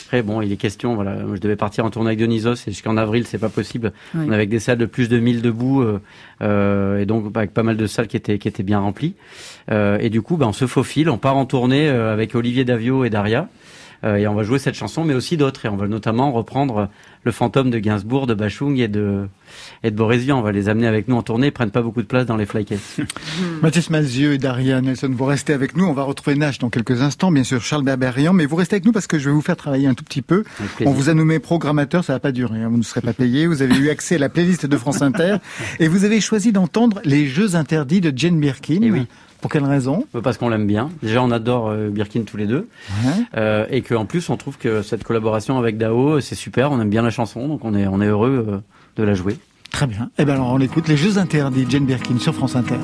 [0.08, 2.70] Après, bon, il est question, voilà, moi, je devais partir en tournée avec Dionysos et
[2.70, 3.92] jusqu'en avril, c'est pas possible.
[4.14, 4.24] Oui.
[4.26, 6.00] On avait des salles de plus de 1000 debout, euh,
[6.40, 9.16] euh, et donc bah, avec pas mal de salles qui étaient, qui étaient bien remplies.
[9.70, 12.64] Euh, et du coup, bah, on se faufile, on part en tournée euh, avec Olivier
[12.64, 13.50] Davio et Daria.
[14.04, 15.64] Euh, et on va jouer cette chanson, mais aussi d'autres.
[15.66, 16.88] Et on va notamment reprendre
[17.24, 19.26] le fantôme de Gainsbourg, de Bachung et de,
[19.82, 20.38] et de Borésian.
[20.38, 21.48] On va les amener avec nous en tournée.
[21.48, 22.98] Ils prennent pas beaucoup de place dans les flycases.
[23.62, 25.84] Mathias Malzieux et Daria Nelson, vous restez avec nous.
[25.84, 28.84] On va retrouver Nash dans quelques instants, bien sûr Charles Berberian, mais vous restez avec
[28.84, 30.44] nous parce que je vais vous faire travailler un tout petit peu.
[30.84, 33.46] On vous a nommé programmateur, ça va pas durer, hein, vous ne serez pas payé.
[33.46, 35.36] Vous avez eu accès à la playlist de France Inter
[35.80, 38.80] et vous avez choisi d'entendre les jeux interdits de Jane Birkin.
[38.82, 39.06] Eh oui.
[39.40, 40.04] Pour quelle raison?
[40.22, 40.90] Parce qu'on l'aime bien.
[41.02, 42.68] Déjà, on adore euh, Birkin tous les deux.
[43.04, 43.12] Ouais.
[43.36, 46.72] Euh, et qu'en plus, on trouve que cette collaboration avec Dao, c'est super.
[46.72, 48.58] On aime bien la chanson, donc on est, on est heureux euh,
[48.96, 49.38] de la jouer.
[49.70, 50.10] Très bien.
[50.18, 52.76] Eh ben alors on écoute les jeux interdits Jane Birkin sur France Inter.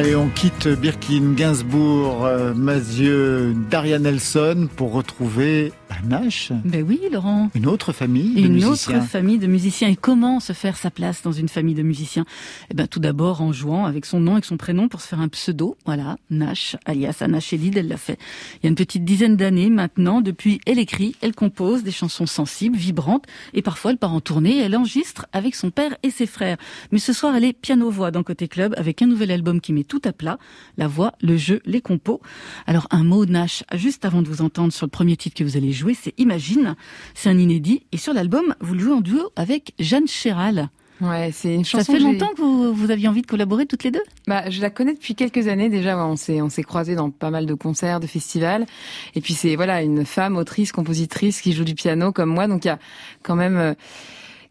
[0.00, 5.74] Allez, on quitte Birkin, Gainsbourg, euh, Mazieux, Daria Nelson pour retrouver
[6.06, 6.52] Nash.
[6.64, 7.50] Ben oui, Laurent.
[7.54, 8.98] Une autre famille de Une musiciens.
[8.98, 9.88] autre famille de musiciens.
[9.88, 12.24] Et comment se faire sa place dans une famille de musiciens?
[12.70, 15.20] Eh ben, tout d'abord en jouant avec son nom et son prénom pour se faire
[15.20, 15.76] un pseudo.
[15.86, 18.18] Voilà, Nash, alias Anna Chédid, elle l'a fait.
[18.56, 20.20] Il y a une petite dizaine d'années maintenant.
[20.20, 24.56] Depuis, elle écrit, elle compose des chansons sensibles, vibrantes, et parfois elle part en tournée
[24.58, 26.56] et elle enregistre avec son père et ses frères.
[26.92, 29.84] Mais ce soir, elle est piano-voix dans Côté Club avec un nouvel album qui met
[29.84, 30.38] tout à plat.
[30.76, 32.20] La voix, le jeu, les compos.
[32.66, 35.56] Alors, un mot Nash, juste avant de vous entendre sur le premier titre que vous
[35.56, 36.76] allez jouer, c'est Imagine.
[37.14, 37.82] C'est un inédit.
[37.92, 40.68] Et sur l'album, vous le jouez en duo avec Jeanne Chéral.
[41.00, 41.92] Ouais, c'est une Ça chanson.
[41.92, 44.02] fait que j'ai- longtemps que vous, vous aviez envie de collaborer toutes les deux?
[44.26, 45.96] Bah, je la connais depuis quelques années déjà.
[45.96, 48.66] ouais, on s'est on s'est croisés dans pas mal de concerts, de festivals.
[49.14, 52.46] Et puis c'est voilà une femme autrice, compositrice qui joue du piano comme moi.
[52.48, 52.78] Donc il y a
[53.22, 53.72] quand même euh,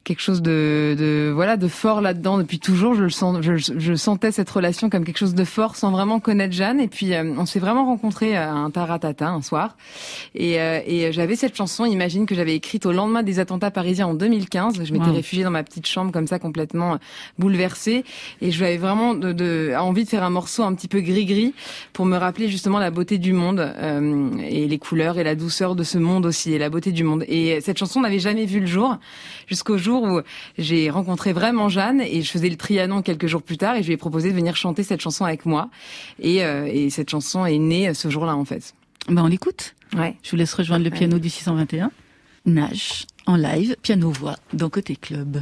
[0.03, 2.95] quelque chose de, de voilà de fort là-dedans depuis toujours.
[2.95, 6.19] Je le sens, je, je sentais cette relation comme quelque chose de fort sans vraiment
[6.19, 6.79] connaître Jeanne.
[6.79, 9.75] Et puis euh, on s'est vraiment rencontrés à un taratata un soir.
[10.33, 14.07] Et, euh, et j'avais cette chanson, imagine que j'avais écrite au lendemain des attentats parisiens
[14.07, 14.83] en 2015.
[14.83, 15.13] Je m'étais Wow.
[15.13, 16.97] réfugiée dans ma petite chambre comme ça complètement euh,
[17.38, 18.03] bouleversée.
[18.41, 21.53] Et j'avais vraiment de, de, envie de faire un morceau un petit peu gris-gris
[21.93, 25.75] pour me rappeler justement la beauté du monde euh, et les couleurs et la douceur
[25.75, 27.25] de ce monde aussi et la beauté du monde.
[27.27, 28.97] Et cette chanson n'avait jamais vu le jour
[29.47, 30.21] jusqu'au jour où
[30.57, 33.88] j'ai rencontré vraiment Jeanne et je faisais le Trianon quelques jours plus tard et je
[33.88, 35.69] lui ai proposé de venir chanter cette chanson avec moi.
[36.19, 38.73] Et, euh, et cette chanson est née ce jour-là en fait.
[39.07, 39.75] Ben on l'écoute.
[39.95, 40.15] Ouais.
[40.23, 41.91] Je vous laisse rejoindre le piano du 621.
[42.45, 45.41] Nash, en live, piano-voix, dans Côté Club.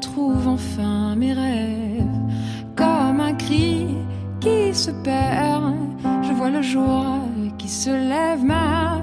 [0.00, 2.18] Retrouve enfin mes rêves.
[2.74, 3.88] Comme un cri
[4.40, 5.74] qui se perd,
[6.22, 7.04] je vois le jour
[7.58, 9.02] qui se lève, ma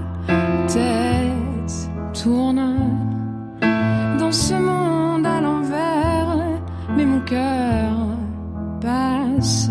[0.67, 1.75] tête
[2.19, 2.79] tourne
[4.17, 6.35] dans ce monde à l'envers,
[6.95, 7.93] mais mon cœur
[8.81, 9.69] passe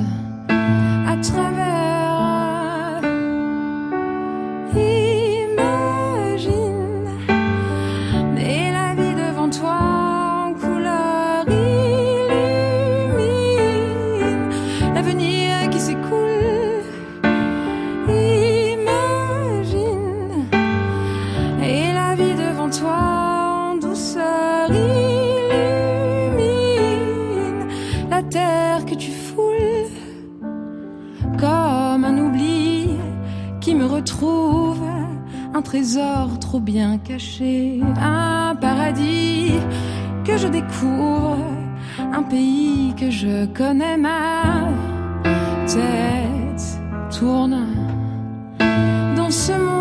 [35.67, 39.55] trésor trop bien caché, un paradis
[40.25, 41.39] que je découvre,
[41.99, 44.69] un pays que je connais, ma
[45.67, 47.67] tête tourne
[49.17, 49.76] dans ce monde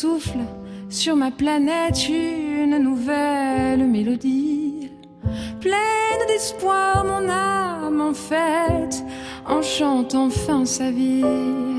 [0.00, 0.44] souffle
[0.88, 4.90] sur ma planète, une nouvelle mélodie.
[5.60, 9.02] Pleine d'espoir, mon âme en fête,
[9.44, 11.77] enchante enfin sa vie.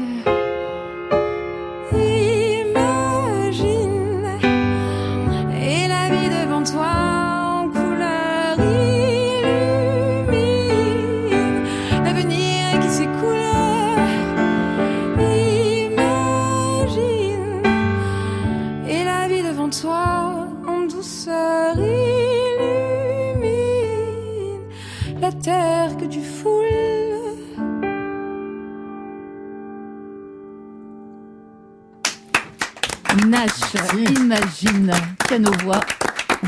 [34.40, 34.92] Imagine,
[35.28, 35.82] piano-voix,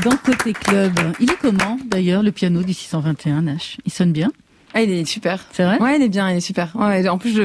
[0.02, 0.92] dans Côté Club.
[1.20, 3.76] Il est comment, d'ailleurs, le piano du 621, Nash?
[3.84, 4.30] Il sonne bien?
[4.74, 5.44] Ah, il est super.
[5.52, 6.70] C'est vrai Ouais, il est bien, il est super.
[6.74, 7.42] Ouais, en plus, je,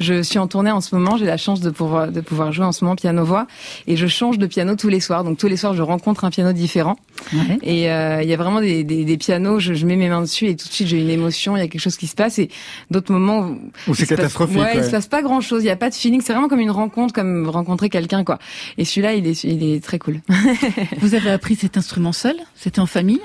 [0.00, 1.16] je suis en tournée en ce moment.
[1.16, 3.46] J'ai la chance de pouvoir, de pouvoir jouer en ce moment piano-voix.
[3.86, 5.24] Et je change de piano tous les soirs.
[5.24, 6.96] Donc, tous les soirs, je rencontre un piano différent.
[7.32, 7.58] Ouais.
[7.62, 10.20] Et euh, il y a vraiment des, des, des pianos, je, je mets mes mains
[10.20, 12.14] dessus et tout de suite, j'ai une émotion, il y a quelque chose qui se
[12.14, 12.38] passe.
[12.38, 12.50] Et
[12.90, 13.58] d'autres moments où...
[13.88, 15.62] Ou c'est passe- catastrophique, Ouais, il se passe pas grand-chose.
[15.62, 16.20] Il y a pas de feeling.
[16.20, 18.38] C'est vraiment comme une rencontre, comme rencontrer quelqu'un, quoi.
[18.78, 20.20] Et celui-là, il est, il est très cool.
[21.00, 22.36] Vous avez appris cet instrument seul?
[22.54, 23.20] C'était en famille?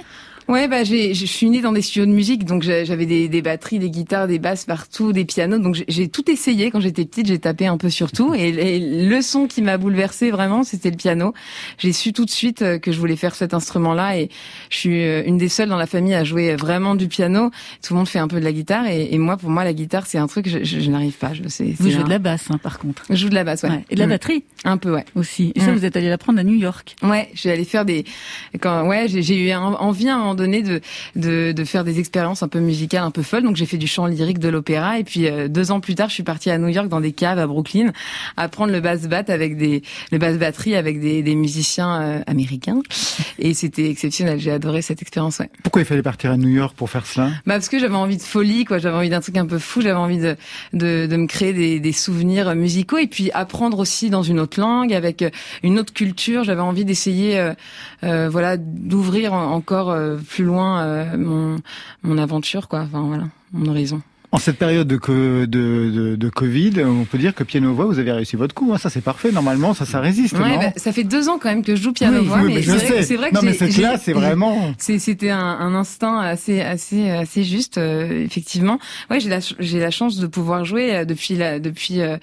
[0.51, 3.29] Ouais, bah j'ai, je suis née dans des studios de musique, donc j'ai- j'avais des,
[3.29, 6.71] des batteries, des guitares, des basses partout, des pianos, donc j'ai- j'ai tout essayé.
[6.71, 9.77] Quand j'étais petite, j'ai tapé un peu sur tout, et, et le son qui m'a
[9.77, 11.33] bouleversée vraiment, c'était le piano.
[11.77, 14.29] J'ai su tout de suite euh, que je voulais faire cet instrument-là, et
[14.69, 17.49] je suis euh, une des seules dans la famille à jouer vraiment du piano.
[17.81, 19.71] Tout le monde fait un peu de la guitare, et, et moi, pour moi, la
[19.73, 21.31] guitare, c'est un truc, je, je, je n'arrive pas.
[21.33, 21.73] Je sais.
[21.79, 23.03] Vous jouez de la basse, hein, par contre.
[23.09, 23.69] Je joue de la basse, ouais.
[23.69, 23.85] Ouais.
[23.89, 24.09] Et de la Mm.
[24.09, 25.05] batterie Un peu, ouais.
[25.15, 25.53] aussi.
[25.55, 25.75] Et ça, Mm.
[25.75, 26.97] vous êtes allé l'apprendre à New York.
[27.03, 28.03] Ouais, je suis allée faire des
[28.59, 30.81] quand ouais, j'ai j'ai eu envie un donné de,
[31.15, 33.43] de de faire des expériences un peu musicales, un peu folles.
[33.43, 36.09] Donc j'ai fait du chant lyrique, de l'opéra et puis euh, deux ans plus tard,
[36.09, 37.91] je suis partie à New York dans des caves à Brooklyn
[38.37, 42.81] apprendre le bass bat avec des le bass batterie avec des, des musiciens euh, américains
[43.39, 44.39] et c'était exceptionnel.
[44.39, 45.49] J'ai adoré cette expérience, ouais.
[45.63, 47.27] Pourquoi il fallait partir à New York pour faire cela?
[47.45, 48.77] Bah parce que j'avais envie de folie, quoi.
[48.79, 49.81] J'avais envie d'un truc un peu fou.
[49.81, 50.35] J'avais envie de,
[50.73, 54.59] de de me créer des, des souvenirs musicaux et puis apprendre aussi dans une autre
[54.59, 55.29] langue, avec euh,
[55.63, 56.43] une autre culture.
[56.43, 57.53] J'avais envie d'essayer, euh,
[58.03, 61.57] euh, voilà, d'ouvrir en- encore euh, plus loin euh, mon
[62.03, 62.81] mon aventure, quoi.
[62.81, 64.01] Enfin voilà, mon horizon.
[64.33, 68.13] En cette période de, de, de, de Covid, on peut dire que piano-voix, vous avez
[68.13, 68.71] réussi votre coup.
[68.73, 68.77] hein.
[68.77, 69.29] Ça, c'est parfait.
[69.33, 71.81] Normalement, ça, ça résiste, Ouais, non bah, ça fait deux ans quand même que je
[71.81, 74.73] joue piano voix, Oui, mais, mais c'est vrai, que Non, mais cette là, c'est vraiment-
[74.77, 78.79] c'était un, un instinct assez assez assez juste, euh, effectivement.
[79.09, 82.15] Ouais, j'ai la j'ai la chance de pouvoir jouer euh, depuis la depuis euh,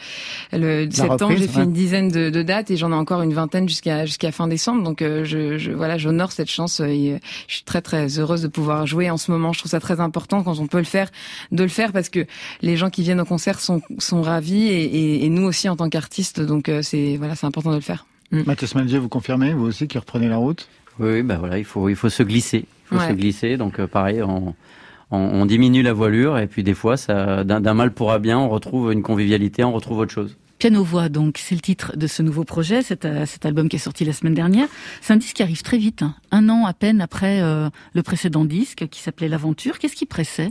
[0.54, 1.34] le septembre.
[1.36, 1.64] J'ai fait ouais.
[1.64, 4.82] une dizaine de, de dates et j'en ai encore une vingtaine jusqu'à jusqu'à fin décembre.
[4.82, 7.18] Donc euh, je, je voilà, j'honore cette chance euh, et euh,
[7.48, 9.52] je suis très très heureuse de pouvoir jouer en ce moment.
[9.52, 11.10] Je trouve ça très important quand on peut le faire,
[11.52, 12.26] de le faire parce que
[12.62, 15.76] les gens qui viennent au concert sont sont ravis et, et, et nous aussi en
[15.76, 16.40] tant qu'artistes.
[16.40, 18.06] Donc euh, c'est voilà, c'est important de le faire.
[18.30, 20.68] Mathias Maldier, vous confirmez, vous aussi, qui reprenez la route?
[20.98, 22.64] Oui, oui, bah voilà, il faut, il faut se glisser.
[22.66, 23.08] Il faut Ouais.
[23.08, 23.56] se glisser.
[23.56, 24.54] Donc, euh, pareil, on,
[25.10, 28.38] on, on diminue la voilure et puis des fois, ça, d'un mal pour un bien,
[28.38, 30.36] on retrouve une convivialité, on retrouve autre chose.
[30.58, 33.78] Piano-voix, donc, c'est le titre de ce nouveau projet, cet, euh, cet album qui est
[33.78, 34.66] sorti la semaine dernière.
[35.00, 36.14] C'est un disque qui arrive très vite, hein.
[36.30, 39.78] un an à peine après euh, le précédent disque qui s'appelait L'Aventure.
[39.78, 40.50] Qu'est-ce qui pressait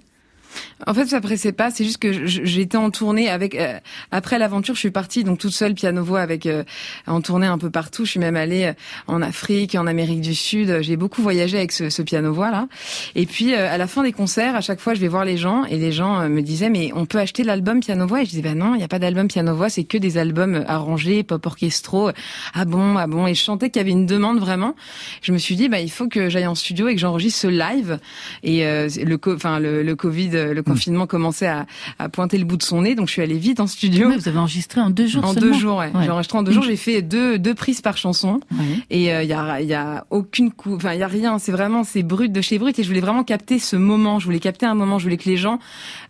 [0.86, 1.72] En fait, ça pressait pas.
[1.72, 3.56] C'est juste que j'étais en tournée avec.
[3.56, 3.80] euh,
[4.12, 6.64] après l'aventure, je suis partie donc toute seule piano voix avec euh,
[7.08, 8.06] en tournée un peu partout.
[8.06, 8.74] Je suis même allée euh,
[9.08, 10.82] en Afrique, en Amérique du Sud.
[10.82, 12.68] J'ai beaucoup voyagé avec ce, ce piano voix là.
[13.16, 15.38] Et puis euh, à la fin des concerts, à chaque fois, je vais voir les
[15.38, 18.22] gens et les gens euh, me disaient mais on peut acheter l'album piano voix?
[18.22, 20.18] Et je disais bah non, il y a pas d'album piano voix, c'est que des
[20.18, 22.12] albums arrangés, pop orchestraux.
[22.54, 23.28] Ah bon, ah bon?
[23.28, 24.76] Et je sentais qu'il y avait une demande vraiment.
[25.22, 27.48] Je me suis dit bah il faut que j'aille en studio et que j'enregistre ce
[27.48, 28.00] live.
[28.44, 31.66] Et euh, le enfin le Covid, euh, le confinement commençait à,
[32.00, 34.12] à pointer le bout de son nez, donc je suis allée vite en studio.
[34.12, 35.92] Vous avez enregistré en deux jours En seulement deux jours, ouais.
[35.94, 36.04] Ouais.
[36.04, 36.64] J'ai enregistré en deux jours.
[36.64, 38.40] J'ai fait deux deux prises par chanson.
[38.52, 38.66] Ouais.
[38.90, 40.76] Et il y a il y a aucune cou...
[40.76, 41.40] enfin il y a rien.
[41.40, 42.78] C'est vraiment c'est brut de chez brut.
[42.80, 44.20] Et je voulais vraiment capter ce moment.
[44.20, 45.00] Je voulais capter un moment.
[45.00, 45.60] Je voulais que les gens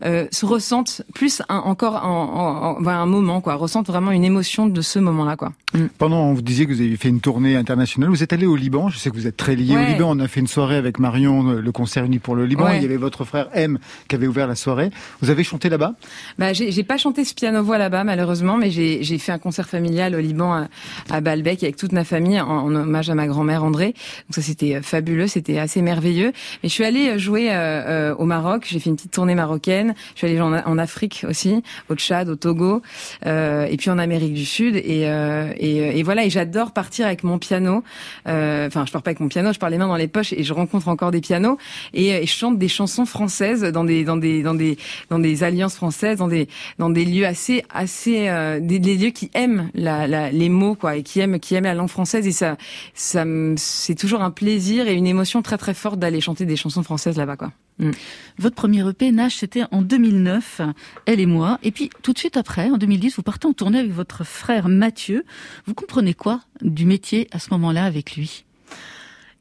[0.05, 4.11] euh, se ressentent plus un, encore en, en- en- enfin, un moment quoi, ressentent vraiment
[4.11, 5.53] une émotion de ce moment-là quoi.
[5.97, 8.09] Pendant, vous disiez que vous avez fait une tournée internationale.
[8.09, 8.89] Vous êtes allé au Liban.
[8.89, 9.83] Je sais que vous êtes très lié Ouais.
[9.83, 10.09] au Liban.
[10.15, 12.65] On a fait une soirée avec Marion, le concert uni pour le Liban.
[12.65, 12.77] Ouais.
[12.77, 14.89] Il y avait votre frère M qui avait ouvert la soirée.
[15.21, 15.93] Vous avez chanté là-bas?
[16.37, 20.15] Bah, j'ai pas chanté ce piano voix là-bas malheureusement, mais j'ai fait un concert familial
[20.15, 20.67] au Liban à,
[21.09, 23.93] à Baalbek avec toute ma famille en, hommage à ma grand-mère André.
[24.27, 26.31] Donc ça c'était euh, fabuleux, c'était assez merveilleux.
[26.61, 29.35] Mais je suis allée euh, jouer euh, euh, au Maroc, j'ai fait une petite tournée
[29.35, 29.93] marocaine.
[30.13, 32.81] Je suis allée en, en Afrique aussi, au Tchad, au Togo,
[33.25, 34.75] euh, et puis en Amérique du Sud.
[34.75, 37.83] Et, euh, et, et voilà, et j'adore partir avec mon piano.
[38.25, 40.43] Enfin, je pars pas avec mon piano, je pars les mains dans les poches et
[40.43, 41.57] je rencontre encore des pianos
[41.93, 44.77] et je chante des chansons françaises dans des dans des dans des
[45.09, 46.47] dans des alliances françaises, dans des
[46.79, 50.95] dans des lieux assez assez euh, des, lieux qui aiment la, la les mots quoi
[50.95, 52.57] et qui aiment qui aiment la langue française et ça
[52.93, 53.23] ça
[53.55, 57.17] c'est toujours un plaisir et une émotion très très forte d'aller chanter des chansons françaises
[57.17, 57.51] là-bas quoi.
[57.79, 57.91] Mm.
[58.39, 60.61] Votre premier EP, Nash, c'était en 2009,
[61.05, 61.59] Elle et moi.
[61.63, 64.67] Et puis, tout de suite après, en 2010, vous partez en tournée avec votre frère
[64.67, 65.25] Mathieu.
[65.65, 68.45] Vous comprenez quoi du métier à ce moment-là avec lui?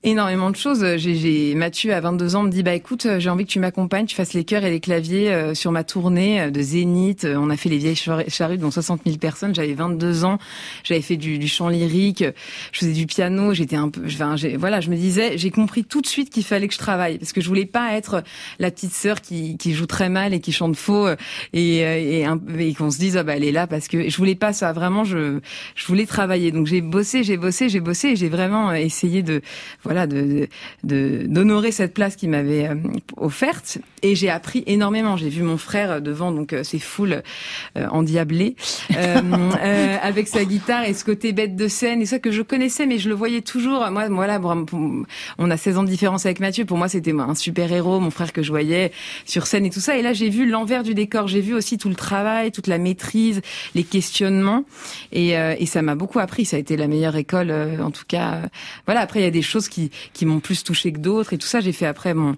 [0.06, 0.84] Énormément de choses.
[0.96, 4.06] J'ai, Mathieu à 22 ans me dit bah écoute, euh, j'ai envie que tu m'accompagnes,
[4.06, 7.26] tu fasses les chœurs et les claviers euh, sur ma tournée euh, de Zénith.
[7.28, 9.52] On a fait les vieilles char- charrues dont 60 000 personnes.
[9.54, 10.38] J'avais 22 ans,
[10.84, 12.24] j'avais fait du, du chant lyrique,
[12.70, 13.52] je faisais du piano.
[13.52, 16.68] J'étais un peu, enfin, voilà, je me disais, j'ai compris tout de suite qu'il fallait
[16.68, 18.22] que je travaille parce que je voulais pas être
[18.60, 21.08] la petite sœur qui, qui joue très mal et qui chante faux
[21.52, 22.20] et, et,
[22.58, 24.72] et qu'on se dise ah bah elle est là parce que je voulais pas ça.
[24.72, 25.40] Vraiment, je
[25.74, 26.52] je voulais travailler.
[26.52, 29.40] Donc j'ai bossé, j'ai bossé, j'ai bossé et j'ai vraiment essayé de
[29.96, 30.48] voilà, de
[30.85, 32.74] de- d'honorer cette place qu'il m'avait euh,
[33.16, 33.78] offerte.
[34.03, 35.16] Et j'ai appris énormément.
[35.16, 37.22] J'ai vu mon frère devant donc euh, ces foules
[37.76, 38.57] euh, endiablées
[38.97, 39.16] euh,
[39.62, 42.86] euh, avec sa guitare et ce côté bête de scène et ça que je connaissais,
[42.86, 43.84] mais je le voyais toujours.
[43.90, 44.40] Moi, voilà,
[45.38, 46.64] on a 16 ans de différence avec Mathieu.
[46.64, 48.92] Pour moi, c'était un super héros, mon frère que je voyais
[49.24, 49.97] sur scène et tout ça.
[49.97, 51.28] Et là, j'ai vu l'envers du décor.
[51.28, 53.40] J'ai vu aussi tout le travail, toute la maîtrise,
[53.74, 54.64] les questionnements.
[55.12, 56.44] Et, euh, et ça m'a beaucoup appris.
[56.44, 58.34] Ça a été la meilleure école, euh, en tout cas.
[58.34, 58.47] euh,
[58.86, 59.01] voilà.
[59.01, 59.76] Après, il y a des choses qui,
[60.12, 61.61] qui m'ont plus touché que d'autres et tout ça.
[61.61, 62.37] J'ai fait après mon,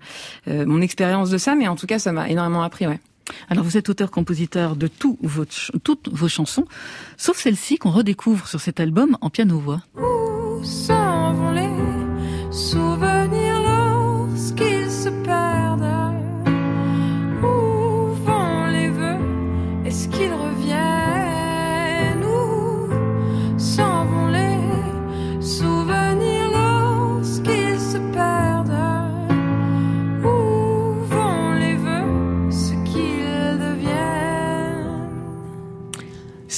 [0.49, 2.87] euh, mon expérience de ça, mais en tout cas, ça m'a énormément appris.
[2.87, 3.01] Ouais.
[3.51, 6.65] Alors vous êtes auteur-compositeur de tous vos ch- toutes vos chansons,
[7.19, 9.81] sauf celle-ci qu'on redécouvre sur cet album en piano-voix.
[9.97, 11.69] Où s'en vont les
[12.51, 13.08] souvenirs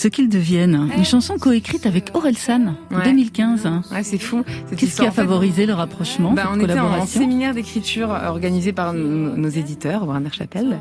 [0.00, 3.04] Ce qu'ils deviennent, une chanson coécrite avec Aurel San, en Ouais.
[3.04, 3.66] 2015.
[3.66, 3.82] hein.
[3.92, 4.42] Ouais, c'est fou.
[4.74, 8.08] Qu'est-ce qui a favorisé le rapprochement, Bah, cette on était en, en collaboration séminaire d'écriture
[8.08, 10.78] organisé par nos, nos éditeurs, Warner Chappell.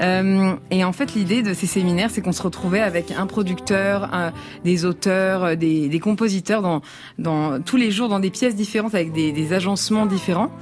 [0.00, 4.14] Euh, et en fait, l'idée de ces séminaires, c'est qu'on se retrouvait avec un producteur,
[4.14, 4.30] un-
[4.64, 6.82] des auteurs, euh, des, des compositeurs dans,
[7.18, 10.52] dans tous les jours dans des pièces différentes avec des, des agencements différents.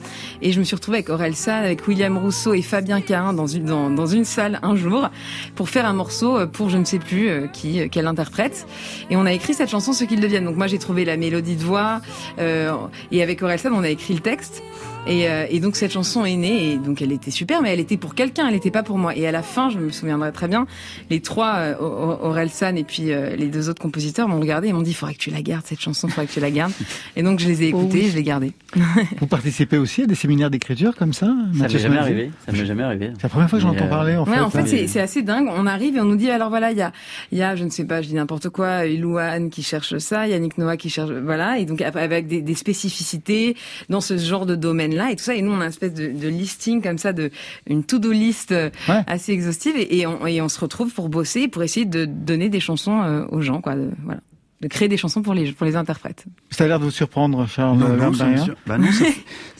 [0.41, 3.47] Et je me suis retrouvée avec Aurel San, avec William Rousseau et Fabien Cahin dans
[3.47, 5.11] une dans, dans une salle un jour
[5.55, 8.67] pour faire un morceau euh, pour je ne sais plus euh, qui euh, quel interprète.
[9.11, 10.45] Et on a écrit cette chanson Ce qu'ils deviennent.
[10.45, 12.01] Donc moi j'ai trouvé la mélodie de voix
[12.39, 12.73] euh,
[13.13, 14.63] et avec Aurel San on a écrit le texte.
[15.07, 17.81] Et, euh, et donc cette chanson est née et donc elle était super, mais elle
[17.81, 19.17] était pour quelqu'un, elle n'était pas pour moi.
[19.17, 20.67] Et à la fin, je me souviendrai très bien,
[21.09, 24.39] les trois, euh, Au- Au- Aurel San et puis euh, les deux autres compositeurs m'ont
[24.39, 26.33] regardé et m'ont dit, il faudrait que tu la gardes cette chanson, il faudrait que
[26.33, 26.73] tu la gardes.
[27.17, 28.53] Et donc je les ai écoutées, et je l'ai gardée.
[29.21, 31.27] Vous participez aussi à des séminaires d'écriture comme ça
[31.59, 32.31] Ça m'est jamais arrivé.
[32.47, 33.11] Ça m'est jamais arrivé.
[33.17, 34.41] C'est la première fois que j'entends euh, parler en ouais, fait.
[34.41, 34.85] en fait, hein.
[34.87, 35.49] c'est assez dingue.
[35.51, 36.93] On arrive et on nous dit alors voilà, il y a,
[37.33, 40.29] il y a, je ne sais pas, je dis n'importe quoi, Louane qui cherche ça,
[40.29, 43.57] Yannick Noah qui cherche, voilà, et donc avec des, des spécificités
[43.89, 44.55] dans ce genre de
[44.91, 45.35] domaine-là et tout ça.
[45.35, 47.31] Et nous, on a une espèce de, de listing comme ça, de
[47.67, 49.03] une to-do list euh, Ouais.
[49.07, 52.49] assez exhaustive, et, et, on, et on se retrouve pour bosser, pour essayer de donner
[52.49, 53.75] des chansons euh, aux gens, quoi.
[53.75, 54.21] De, voilà,
[54.61, 56.27] de créer des chansons pour les pour les interprètes.
[56.51, 59.05] Ça a l'air de vous surprendre, Charles Non, non, ça me sur- bah non, ça...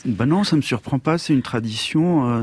[0.05, 1.17] bah non, ça me surprend pas.
[1.17, 2.41] C'est une tradition euh,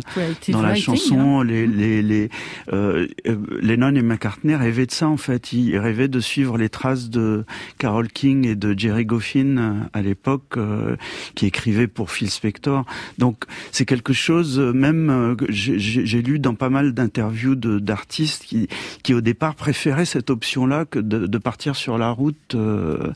[0.49, 0.97] dans la writing, hein.
[0.97, 1.43] chanson.
[1.43, 2.31] Les les les
[2.73, 5.53] euh, euh, Lennon et McCartney rêvaient de ça en fait.
[5.53, 7.45] Ils rêvaient de suivre les traces de
[7.79, 10.97] Carole King et de Jerry Goffin euh, à l'époque, euh,
[11.37, 12.85] qui écrivaient pour Phil Spector.
[13.19, 18.45] Donc c'est quelque chose euh, même j'ai- j'ai j'ai lu dans pas mal d'interviews d'artistes
[18.47, 18.67] qui
[19.05, 23.13] qui au départ préféraient cette option-là que de, de partir sur la route, euh,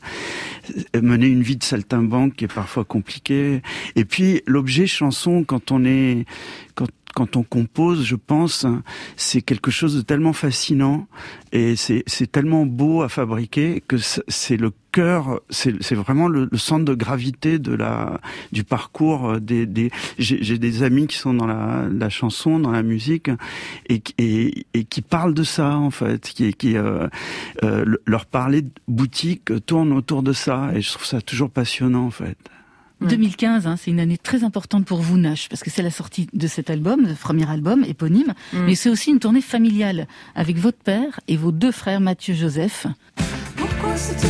[0.99, 3.61] mener une vie de saltimbanque qui est parfois compliquée.
[3.95, 6.25] Et puis l'objet chanson, quand on est,
[6.75, 8.65] quand quand on compose, je pense,
[9.15, 11.07] c'est quelque chose de tellement fascinant
[11.51, 16.85] et c'est tellement beau à fabriquer que c'est- le cœur, c'est vraiment le, le centre
[16.85, 18.19] de gravité de la
[18.51, 19.65] du parcours euh, des.
[19.65, 19.89] des
[20.19, 23.29] J'ai des amis qui sont dans la, la chanson, dans la musique
[23.89, 27.07] et, et, et qui parlent de ça en fait, qui qui euh,
[27.63, 32.05] euh, le- leur parler boutique tourne autour de ça et je trouve ça toujours passionnant
[32.05, 32.37] en fait.
[33.07, 36.27] 2015, hein, c'est une année très importante pour vous, Nash, parce que c'est la sortie
[36.33, 38.57] de cet album, de premier album éponyme, Mm.
[38.65, 42.87] mais c'est aussi une tournée familiale avec votre père et vos deux frères Mathieu Joseph.
[43.55, 44.23] Pourquoi cette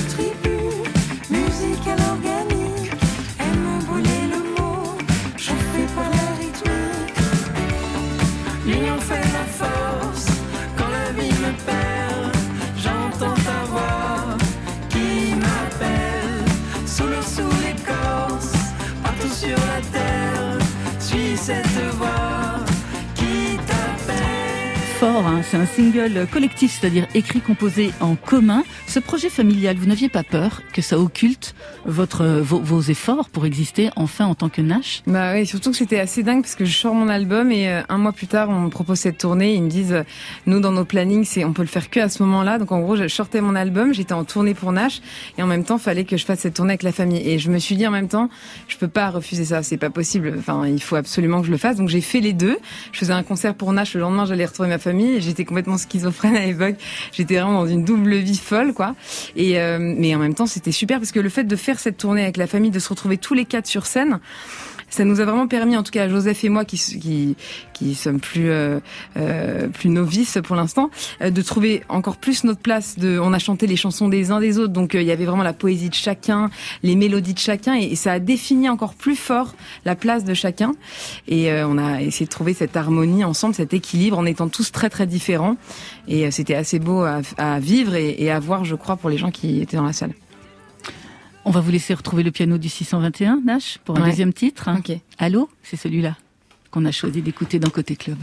[21.43, 22.32] Suis cette voix qui t'appelle.
[25.03, 28.63] Fort, hein, c'est un single collectif, c'est-à-dire écrit, composé en commun.
[28.87, 33.45] Ce projet familial, vous n'aviez pas peur que ça occulte votre, vos, vos efforts pour
[33.45, 35.03] exister enfin en tant que Nash?
[35.05, 37.81] Bah oui, surtout que c'était assez dingue parce que je sors mon album et euh,
[37.89, 39.55] un mois plus tard, on me propose cette tournée.
[39.55, 40.03] Ils me disent, euh,
[40.45, 42.57] nous dans nos plannings, on peut le faire que à ce moment-là.
[42.57, 45.01] Donc en gros, je sortais mon album, j'étais en tournée pour Nash
[45.37, 47.27] et en même temps, fallait que je fasse cette tournée avec la famille.
[47.27, 48.29] Et je me suis dit en même temps,
[48.69, 50.33] je peux pas refuser ça, c'est pas possible.
[50.39, 51.75] Enfin, il faut absolument que je le fasse.
[51.75, 52.57] Donc j'ai fait les deux.
[52.93, 53.95] Je faisais un concert pour Nash.
[53.95, 54.92] Le lendemain, j'allais retrouver ma famille.
[55.19, 56.75] J'étais complètement schizophrène à l'époque.
[57.11, 58.95] J'étais vraiment dans une double vie folle, quoi.
[59.35, 61.97] Et euh, mais en même temps, c'était super parce que le fait de faire cette
[61.97, 64.19] tournée avec la famille, de se retrouver tous les quatre sur scène
[64.93, 67.35] ça nous a vraiment permis, en tout cas Joseph et moi, qui qui,
[67.73, 68.79] qui sommes plus euh,
[69.17, 70.91] euh, plus novices pour l'instant,
[71.21, 72.99] euh, de trouver encore plus notre place.
[72.99, 75.25] De, on a chanté les chansons des uns des autres, donc euh, il y avait
[75.25, 76.51] vraiment la poésie de chacun,
[76.83, 80.73] les mélodies de chacun, et, ça a défini encore plus fort la place de chacun.
[81.27, 84.71] Et euh, on a essayé de trouver cette harmonie ensemble, cet équilibre, en étant tous
[84.71, 85.57] très très différents.
[86.07, 89.17] Et c'était assez beau à, à vivre et, et à voir, je crois, pour les
[89.17, 90.13] gens qui étaient dans la salle.
[91.45, 94.09] On va vous laisser retrouver le piano du 621, Nash, pour un Ouais.
[94.09, 94.69] deuxième titre.
[95.17, 95.49] Allô?
[95.63, 96.15] C'est celui-là
[96.71, 98.17] qu'on a choisi d'écouter dans Côté Club.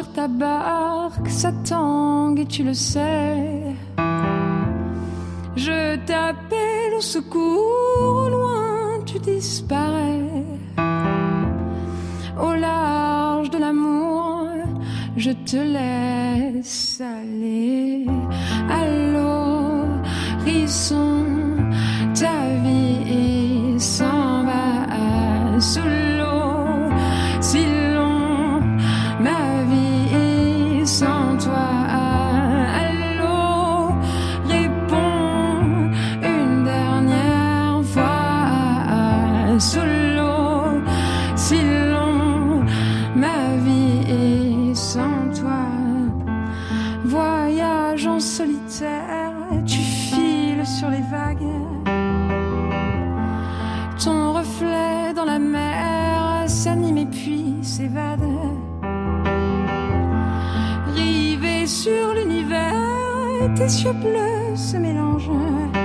[0.00, 3.74] Sur ta barque, ça tangue et tu le sais.
[5.56, 10.46] Je t'appelle au secours, au loin tu disparais.
[12.46, 14.48] Au large de l'amour,
[15.16, 16.59] je te laisse
[64.00, 65.79] bleus se mélangent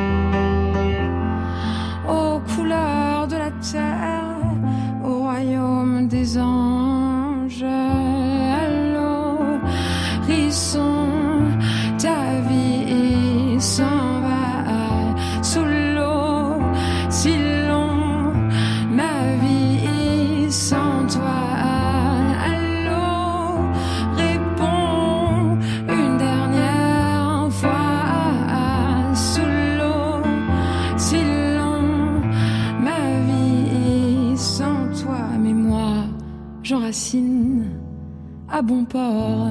[38.65, 39.49] bon port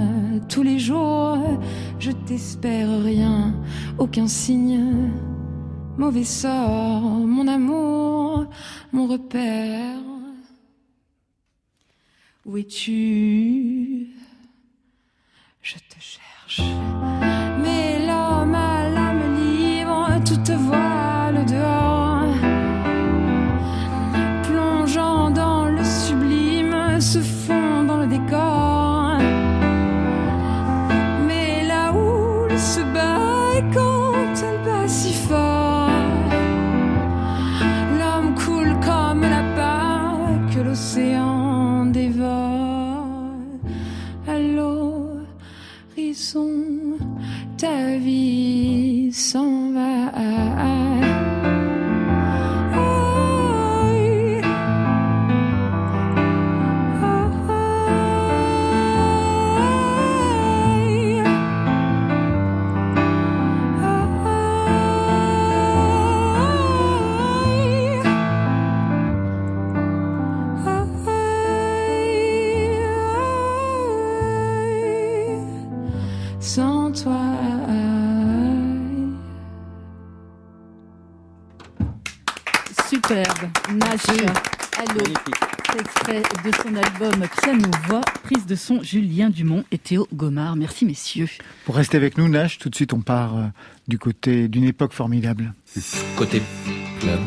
[0.48, 1.38] tous les jours.
[1.98, 3.54] Je t'espère rien,
[3.98, 5.10] aucun signe.
[5.96, 8.46] Mauvais sort, mon amour,
[8.92, 9.98] mon repère.
[12.44, 14.08] Où es-tu?
[15.62, 16.60] Je te cherche.
[88.54, 90.54] De son Julien Dumont et Théo Gomard.
[90.54, 91.28] Merci messieurs.
[91.64, 93.46] Pour rester avec nous, Nash, tout de suite on part euh,
[93.88, 95.52] du côté d'une époque formidable.
[96.16, 96.40] Côté
[97.00, 97.18] club.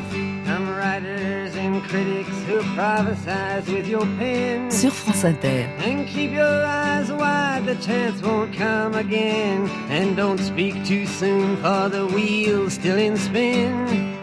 [4.69, 5.65] Sur France Inter.
[5.85, 9.69] And keep your eyes wide, the chance won't come again.
[9.89, 14.15] And don't speak too soon, for the wheel's still in spin.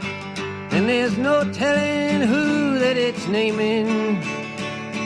[0.70, 4.43] And there's no telling who that it's naming.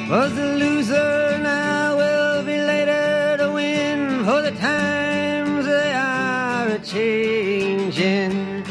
[0.08, 8.64] Was the loser now will be later to win, for the times they are changing.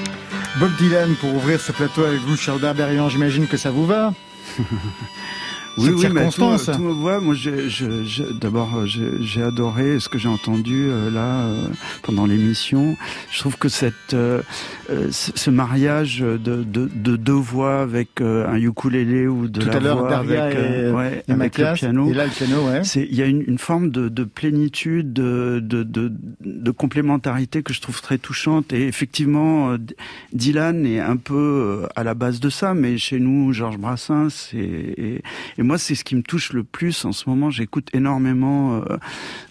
[0.60, 3.08] Bob Dylan pour ouvrir ce plateau avec vous, Charles Berberian.
[3.10, 4.14] J'imagine que ça vous va.
[5.78, 6.76] Oui, Cette oui, mais tout, circonstance.
[6.78, 7.20] tout me voit.
[7.20, 7.36] Moi,
[8.42, 8.86] d'abord, euh,
[9.22, 11.68] j'ai adoré ce que j'ai entendu euh, là euh,
[12.04, 12.98] pendant l'émission.
[13.32, 14.42] Je trouve que cette, euh,
[14.90, 19.68] euh, ce mariage de, de, de deux voix avec euh, un ukulélé ou de Tout
[19.68, 22.10] la à l'heure, voix Daria avec, euh, et- ouais, et avec le piano.
[22.10, 22.82] et là, le piano, ouais.
[22.96, 26.12] Il y a une, une forme de, de plénitude, de, de, de,
[26.44, 28.74] de complémentarité que je trouve très touchante.
[28.74, 29.76] Et effectivement,
[30.34, 34.50] Dylan est un peu à la base de ça, mais chez nous, Georges Brassens.
[34.54, 35.22] Et, et,
[35.58, 37.50] et moi, c'est ce qui me touche le plus en ce moment.
[37.50, 38.98] J'écoute énormément euh,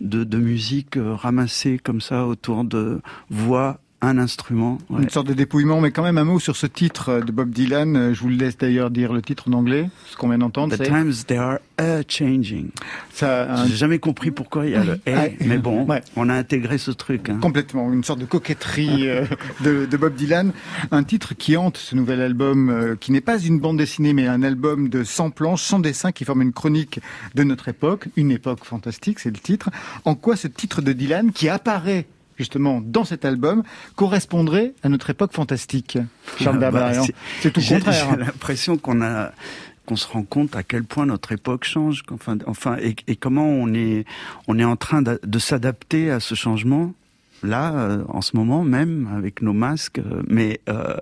[0.00, 4.78] de, musique euh, ramassée comme ça autour de voix, un instrument.
[4.90, 5.02] ouais.
[5.02, 7.50] Une sorte de dépouillement, mais quand même un mot sur ce titre euh, de Bob
[7.50, 7.96] Dylan.
[7.96, 10.76] Euh, Je vous le laisse d'ailleurs dire le titre en anglais, ce qu'on vient d'entendre.
[10.76, 12.68] The times they are a changing.
[13.12, 15.36] Ça, un- J'ai jamais compris pourquoi il y a le Ouais.
[15.40, 16.02] et, mais bon, Ouais.
[16.14, 17.30] on a intégré ce truc.
[17.30, 17.38] Hein.
[17.40, 19.24] Complètement, une sorte de coquetterie euh,
[19.64, 20.52] de, de Bob Dylan.
[20.90, 24.42] Un titre qui hante ce nouvel album, qui n'est pas une bande dessinée, mais un
[24.42, 27.00] album de 100 planches, 100 dessins qui forment une chronique
[27.34, 29.70] de notre époque, une époque fantastique, c'est le titre.
[30.04, 32.06] En quoi ce titre de Dylan, qui apparaît
[32.36, 33.62] justement dans cet album,
[33.96, 35.98] correspondrait à notre époque fantastique
[36.38, 36.92] Charles Ah, bah,
[37.40, 38.08] c'est- tout le contraire.
[38.10, 39.32] j'ai l'impression qu'on a
[39.86, 43.46] qu'on se rend compte à quel point notre époque change, enfin, enfin, et, et comment
[43.46, 44.04] on est,
[44.48, 46.92] on est en train de, de s'adapter à ce changement
[47.44, 50.00] là, euh, en ce moment même, avec nos masques.
[50.00, 50.96] euh, Mais euh,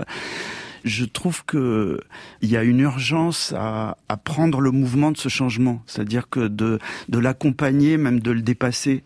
[0.85, 2.01] je trouve que
[2.43, 6.47] il y a une urgence à, à prendre le mouvement de ce changement, c'est-à-dire que
[6.47, 6.79] de,
[7.09, 9.03] de l'accompagner, même de le dépasser.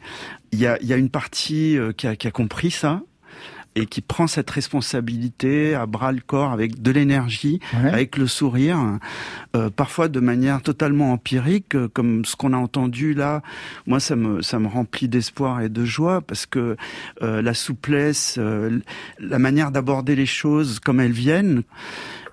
[0.53, 3.03] Il y a, y a une partie euh, qui a, qui a compris ça
[3.79, 7.89] et qui prend cette responsabilité à bras le corps avec de l'énergie, Ouais.
[7.91, 8.79] avec le sourire,
[9.57, 13.43] euh, parfois de manière totalement empirique, euh, comme ce qu'on a entendu là.
[13.87, 16.76] Moi, ça me ça me remplit d'espoir et de joie parce que
[17.22, 18.81] euh, la souplesse, euh,
[19.18, 21.62] la manière d'aborder les choses comme elles viennent.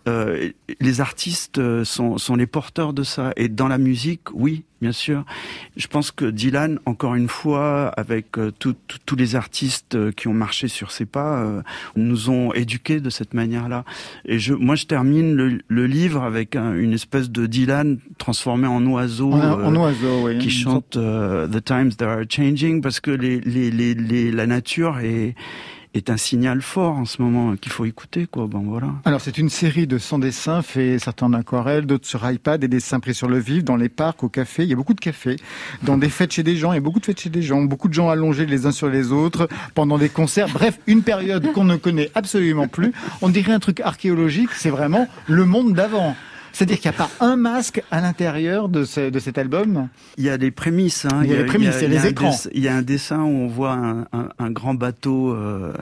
[0.07, 0.49] Euh,
[0.79, 3.31] les artistes euh, sont, sont les porteurs de ça.
[3.37, 5.25] Et dans la musique, oui, bien sûr.
[5.77, 10.27] Je pense que Dylan, encore une fois, avec euh, tout- tout- tous les artistes qui
[10.27, 11.61] ont marché sur ses pas, euh,
[11.95, 13.83] nous ont éduqués de cette manière-là.
[14.25, 18.67] Et je, moi, je termine le, le livre avec un- une espèce de Dylan transformé
[18.67, 19.31] en oiseau.
[19.31, 20.37] En, euh, en oiseau, oui.
[20.37, 24.45] qui chante euh, The Times That Are Changing parce que les, les, les, les- la
[24.45, 25.33] nature est,
[25.97, 28.47] est un signal fort en ce moment qu'il faut écouter quoi.
[28.47, 28.87] Bon voilà.
[29.05, 32.67] Alors c'est une série de 100 dessins faits certains en aquarelle, d'autres sur iPad, des
[32.67, 34.63] dessins pris sur le vif, dans les parcs, au café.
[34.63, 35.37] Il y a beaucoup de cafés,
[35.83, 37.61] dans des fêtes chez des gens, il y a beaucoup de fêtes chez des gens,
[37.61, 40.49] beaucoup de gens allongés les uns sur les autres, pendant des concerts.
[40.49, 42.93] Bref, une période qu'on ne connaît absolument plus.
[43.21, 46.15] On dirait un truc archéologique, c'est vraiment le monde d'avant.
[46.55, 49.89] C'est-à-dire qu'il n'y a pas un masque à l'intérieur de, ce- de cet album?
[50.17, 51.05] Il y a des prémices.
[51.05, 51.21] Hein.
[51.23, 52.31] Il y a les prémices, il y a les écrans.
[52.53, 55.73] Il y a un dessin où on voit un, un, un grand bateau euh,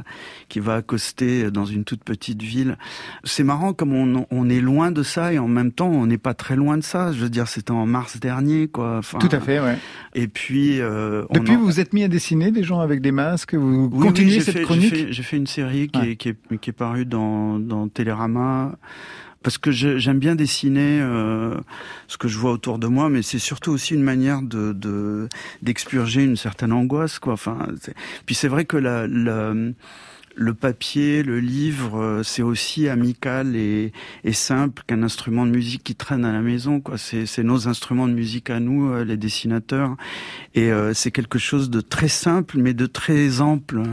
[0.49, 2.77] qui va accoster dans une toute petite ville.
[3.23, 6.17] C'est marrant comme on, on est loin de ça et en même temps on n'est
[6.17, 7.11] pas très loin de ça.
[7.11, 8.97] Je veux dire, c'était en mars dernier, quoi.
[8.97, 9.77] Enfin, Tout à fait, ouais.
[10.15, 13.11] Et puis euh, Depuis, en- vous vous êtes mis à dessiner des gens avec des
[13.11, 15.07] masques, vous Oui, continuez oui, cette fait- chronique?
[15.11, 16.11] J'ai fait, une série qui, Ouais.
[16.11, 18.75] est, qui, est, qui est parue dans, dans Télérama.
[19.43, 21.55] Parce que j'aime bien dessiner euh,
[22.07, 25.27] ce que je vois autour de moi, mais c'est surtout aussi une manière de de-
[25.61, 27.33] d'expurger une certaine angoisse, quoi.
[27.33, 27.57] Enfin,
[28.25, 29.53] puis c'est vrai que la, la-
[30.35, 33.91] le papier, le livre, euh, c'est aussi amical et,
[34.23, 36.79] et simple qu'un instrument de musique qui traîne à la maison.
[36.81, 39.95] Quoi, c'est, nos instruments de musique à nous, euh, les dessinateurs,
[40.55, 43.83] et euh, c'est quelque chose de très simple mais de très ample.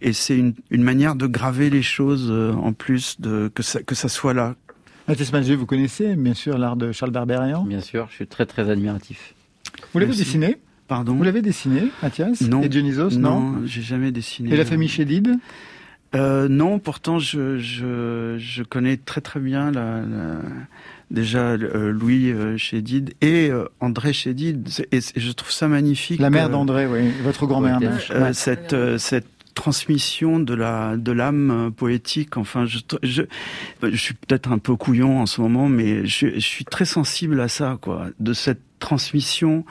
[0.00, 3.82] Et c'est une, une manière de graver les choses euh, en plus de que ça
[3.82, 4.54] que ça soit là.
[5.10, 7.64] Mathias Malzieu, vous connaissez bien sûr l'art de Charles Berberian.
[7.64, 9.34] Bien sûr, je suis très très admiratif.
[9.92, 11.14] Vous l'avez dessiné Pardon.
[11.14, 12.62] Vous l'avez dessiné, Mathias Non.
[12.62, 14.52] Et Dionysos, non, Non, j'ai jamais dessiné.
[14.52, 15.36] Et la famille Chédid
[16.14, 20.40] Euh, non, pourtant je, je, je connais très très bien la, la-
[21.10, 26.20] déjà euh, Louis euh, Chédid et euh, André Chédid et, je trouve ça magnifique.
[26.20, 27.78] La mère euh, d'André, oui, votre grand-mère.
[27.80, 29.26] Ouais, euh, cette euh, cette
[29.60, 32.38] transmission de la de l'âme euh, poétique.
[32.38, 33.22] Enfin, je je,
[33.82, 37.48] je suis peut-être un peu couillon en ce moment, mais je, suis très sensible à
[37.48, 39.66] ça, quoi, de cette transmission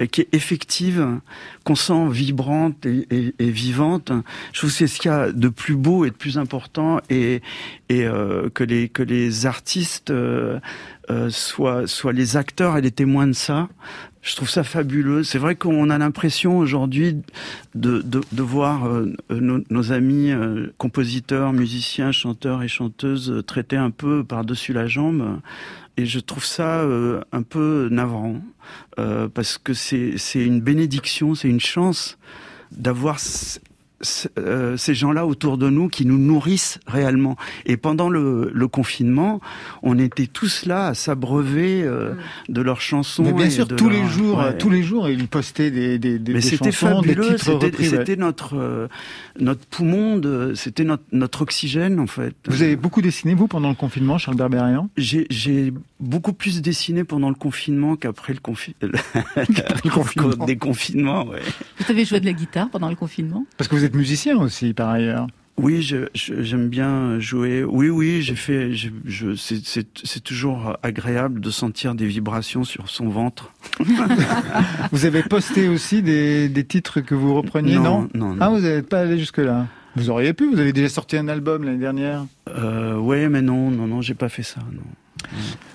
[0.00, 1.18] euh, qui est effective,
[1.64, 4.12] qu'on sent vibrante et, vivante.
[4.52, 7.00] Je trouve que c'est ce qu'il y a de plus beau et de plus important,
[7.10, 7.42] et,
[7.88, 10.12] et euh, que les que les artistes
[11.28, 13.68] soient soient les acteurs et les témoins de ça.
[14.24, 15.22] Je trouve ça fabuleux.
[15.22, 17.18] C'est vrai qu'on a l'impression aujourd'hui
[17.74, 23.76] de, de, de voir euh, nos, amis euh, compositeurs, musiciens, chanteurs et chanteuses euh, traités
[23.76, 25.40] un peu par-dessus la jambe.
[25.98, 26.84] Et je trouve ça
[27.30, 28.40] un peu navrant,
[28.96, 32.18] parce que c'est une bénédiction, c'est une chance
[32.72, 33.20] d'avoir
[34.38, 37.36] euh, ces gens-là autour de nous qui nous nourrissent réellement.
[37.66, 39.40] Et pendant le, le confinement,
[39.82, 42.14] on était tous là à s'abreuver euh,
[42.48, 43.22] de leurs chansons.
[43.22, 44.44] Mais bien et sûr, de tous leur- les jours, ouais.
[44.46, 47.36] euh, tous les jours, il postait des, des, des, Mais des c'était chansons, des fabuleux,
[47.36, 48.16] titres c'était ouais.
[48.16, 48.88] notre euh,
[49.40, 50.20] notre poumon,
[50.54, 52.34] c'était notre notre oxygène en fait.
[52.46, 54.88] Vous avez beaucoup dessiné, vous, pendant le confinement, Charles Berberian?
[54.96, 60.44] J'ai j'ai beaucoup plus dessiné pendant le confinement qu'après le, confi- le confinement.
[60.46, 61.24] des confinements.
[61.26, 61.40] Ouais.
[61.78, 63.44] Vous avez joué de la guitare pendant le confinement?
[63.56, 65.26] Parce que vous êtes musicien aussi, par ailleurs.
[65.56, 67.62] Oui, je- je- j'aime bien jouer.
[67.62, 68.72] Oui, oui, j'ai fait.
[68.74, 73.52] Je, je, c'est- toujours agréable de sentir des vibrations sur son ventre.
[74.92, 78.36] Vous avez posté aussi des, des titres que vous repreniez, non, non, non.
[78.40, 79.66] Ah, vous n'êtes pas allé jusque-là
[79.96, 82.24] Vous auriez pu, vous avez déjà sorti un album l'année dernière.
[82.48, 84.60] Euh, ouais, mais non, non, non, j'ai pas fait ça.
[84.72, 84.82] Non.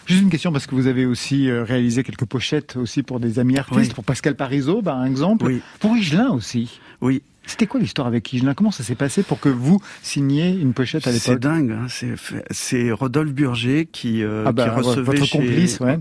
[0.05, 3.39] Juste une question, parce que vous avez aussi euh, réalisé quelques pochettes aussi pour des
[3.39, 3.93] amis artistes, Oui.
[3.95, 5.45] pour Pascal Parisot, par exemple.
[5.45, 5.61] Oui.
[5.79, 6.79] Pour Higelin aussi.
[7.01, 7.21] Oui.
[7.45, 8.53] C'était quoi l'histoire avec Higelin?
[8.53, 11.41] Comment ça s'est passé pour que vous signiez une pochette à C'est l'époque?
[11.41, 11.71] dingue.
[11.71, 12.13] Hein, c'est
[12.51, 15.97] c'est Rodolphe Burger qui euh, Ah bah, qui recevait votre chez, complice, ouais.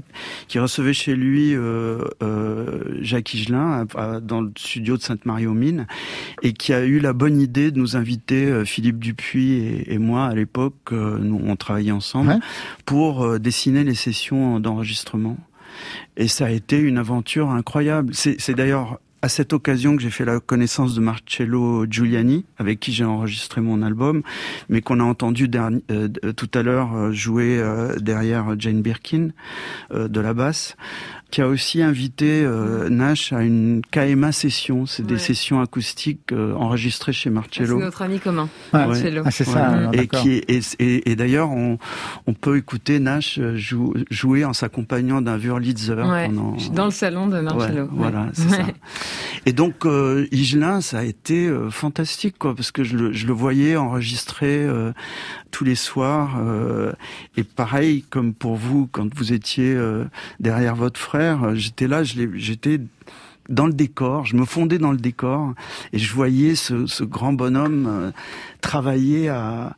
[0.48, 3.86] qui recevait chez lui euh, euh, Jacques Higelin
[4.20, 5.86] dans le studio de Sainte-Marie-aux-Mines
[6.42, 9.98] et qui a eu la bonne idée de nous inviter euh, Philippe Dupuis et, et
[9.98, 12.38] moi à l'époque euh, nous on travaillait ensemble Ouais.
[12.84, 15.38] pour euh, dessiner les sessions d'enregistrement
[16.18, 20.10] et ça a été une aventure incroyable c'est c'est d'ailleurs à cette occasion que j'ai
[20.10, 24.22] fait la connaissance de Marcello Giuliani, avec qui j'ai enregistré mon album,
[24.68, 25.50] mais qu'on a entendu
[25.90, 29.30] euh, d- tout à l'heure euh, jouer euh, derrière Jane Birkin
[29.92, 30.76] euh, de la basse,
[31.30, 34.86] qui a aussi invité euh, Nash à une KMA session.
[34.86, 35.18] C'est des Ouais.
[35.20, 37.78] sessions acoustiques euh, enregistrées chez C'est Marcello.
[37.78, 38.48] notre ami commun.
[38.72, 39.22] Ah, Marcello.
[39.26, 39.76] Ah, c'est ça, Ouais.
[39.76, 40.22] alors, et, d'accord.
[40.22, 41.78] qui est- et, et- et d'ailleurs, on,
[42.26, 46.26] on peut écouter Nash euh, jou- jouer en s'accompagnant d'un Wurlitzer Ouais.
[46.28, 46.56] pendant.
[46.72, 47.82] Dans le salon de Marcello.
[47.82, 48.28] Ouais, voilà, Ouais.
[48.32, 48.62] c'est ça.
[48.62, 48.74] Ouais.
[49.44, 53.26] Et donc, euh, Higelin, ça a été euh, fantastique, quoi, parce que je le, je
[53.26, 54.92] le voyais enregistrer euh,
[55.50, 56.38] tous les soirs.
[56.40, 56.92] euh,
[57.36, 60.04] et pareil, comme pour vous, quand vous étiez euh,
[60.40, 62.80] derrière votre frère, euh, j'étais là, j'étais
[63.48, 65.54] dans le décor, je me fondais dans le décor,
[65.92, 68.10] et je voyais ce, grand bonhomme euh,
[68.60, 69.74] travailler à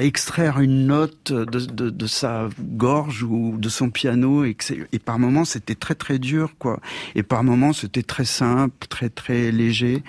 [0.00, 5.44] extraire une note de, sa gorge ou de son piano et, que et par moments
[5.44, 6.80] c'était très très dur quoi.
[7.14, 10.02] Et par moments c'était très simple très très léger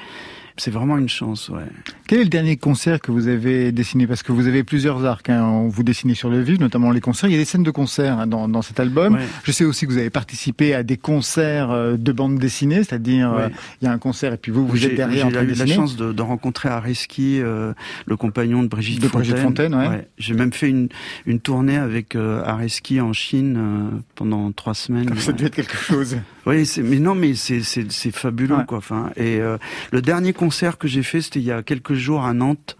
[0.57, 1.65] c'est vraiment une chance ouais
[2.07, 4.07] Quel est le dernier concert que vous avez dessiné?
[4.07, 5.29] Parce que vous avez plusieurs arcs.
[5.29, 5.67] Hein.
[5.69, 7.29] Vous dessinez sur le vif, notamment les concerts.
[7.29, 9.15] Il y a des scènes de concerts hein, dans, dans cet album.
[9.15, 9.25] Ouais.
[9.43, 13.33] Je sais aussi que vous avez participé à des concerts euh, de bande dessinée, c'est-à-dire
[13.33, 13.49] euh,
[13.81, 15.65] il y a un concert et puis vous, vous êtes derrière j'ai de eu la
[15.65, 17.73] chance de, de rencontrer Areski, euh,
[18.05, 19.21] le compagnon de Brigitte De Fontaine.
[19.21, 20.07] Brigitte Fontaine, ouais.
[20.17, 20.87] J'ai même fait une,
[21.25, 25.13] une tournée avec euh, Areski en Chine pendant trois semaines.
[25.17, 26.15] Ça devait être quelque chose.
[26.45, 27.61] Oui, mais non, mais c'est
[28.11, 28.77] fabuleux quoi.
[28.77, 29.39] Enfin, et
[29.91, 30.44] le dernier concert
[30.77, 32.77] que j'ai fait, c'était il y a quelques jours à Nantes.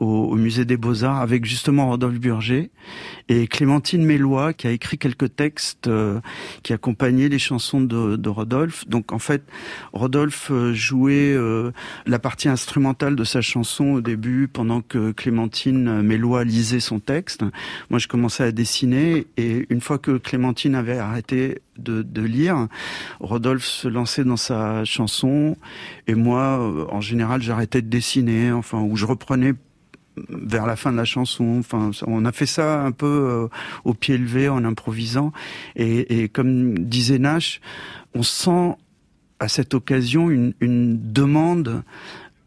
[0.00, 2.70] Au, au musée des Beaux-Arts avec justement Rodolphe Burger
[3.28, 6.20] et Clémentine Mélois qui a écrit quelques textes euh,
[6.62, 8.88] qui accompagnaient les chansons de, de Rodolphe.
[8.88, 9.42] Donc en fait,
[9.92, 11.70] Rodolphe euh, jouait euh,
[12.06, 17.44] la partie instrumentale de sa chanson au début pendant que Clémentine Mélois lisait son texte.
[17.90, 22.68] Moi, je commençais à dessiner et une fois que Clémentine avait arrêté de, de lire,
[23.20, 25.56] Rodolphe se lançait dans sa chanson
[26.06, 29.54] et moi, euh, en général, j'arrêtais de dessiner, enfin, ou je reprenais
[30.28, 31.56] vers la fin de la chanson.
[31.58, 33.48] Enfin, on a fait ça un peu euh,
[33.84, 35.32] au pied levé, en improvisant.
[35.76, 37.60] Et, et comme disait Nash,
[38.14, 38.74] on sent
[39.38, 41.82] à cette occasion une, une demande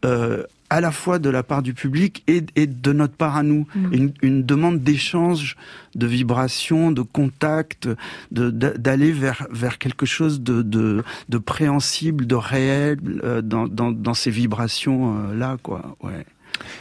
[0.04, 3.42] euh, à la fois de la part du public et, et de notre part à
[3.42, 5.56] nous, une, une demande d'échange,
[5.94, 7.88] de vibration, de contact,
[8.32, 13.92] de- d'aller vers vers quelque chose de de, de préhensible, de réel euh, dans, dans
[13.92, 15.96] dans ces vibrations euh, là, quoi.
[16.02, 16.24] Ouais.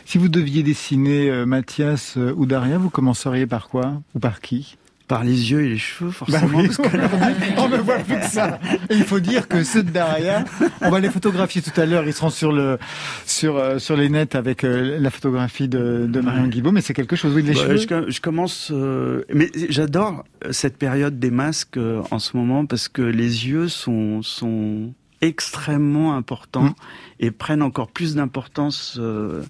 [0.05, 4.41] Si vous deviez dessiner euh, Mathias euh, ou Daria, vous commenceriez par quoi Ou par
[4.41, 4.77] qui?
[5.07, 6.57] Par les yeux et les cheveux, Bah forcément.
[6.59, 7.09] oui, parce que là-
[7.57, 8.57] on ne voit plus que ça.
[8.89, 10.45] Et il faut dire que ceux de Daria,
[10.81, 12.05] on va les photographier tout à l'heure.
[12.07, 12.79] Ils seront sur le
[13.25, 16.71] sur euh, sur les nets avec la photographie de, de Marion Guibault.
[16.71, 17.35] Mais c'est quelque chose.
[17.35, 17.77] Oui, les Bah, cheveux?
[17.77, 22.65] je, com- je commence, euh, mais j'adore cette période des masques euh, en ce moment
[22.65, 24.93] parce que les yeux sont sont
[25.27, 26.73] extrêmement importants Mm.
[27.21, 29.41] et prennent encore plus d'importance euh,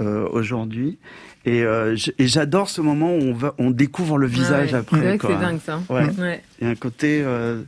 [0.00, 0.98] euh, aujourd'hui.
[1.44, 5.00] Et, euh, et j'adore ce moment où on va, on découvre le visage Ouais, après.
[5.00, 5.36] vrai que quoi.
[5.38, 5.80] c'est dingue ça.
[5.90, 6.42] Ouais.
[6.60, 7.62] Il y a un côté, euh,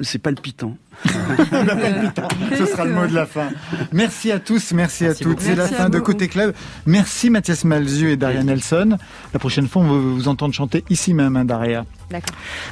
[0.00, 0.76] c'est palpitant.
[2.58, 3.48] Ce sera le mot de la fin.
[3.92, 5.40] Merci à tous, merci, Merci à toutes.
[5.40, 5.98] C'est la fin de.
[5.98, 6.54] Côté Club.
[6.86, 8.96] Merci Mathias Malzieu et Daria Nelson.
[9.32, 11.84] La prochaine fois, on veut vous entendre chanter ici même, hein, Daria.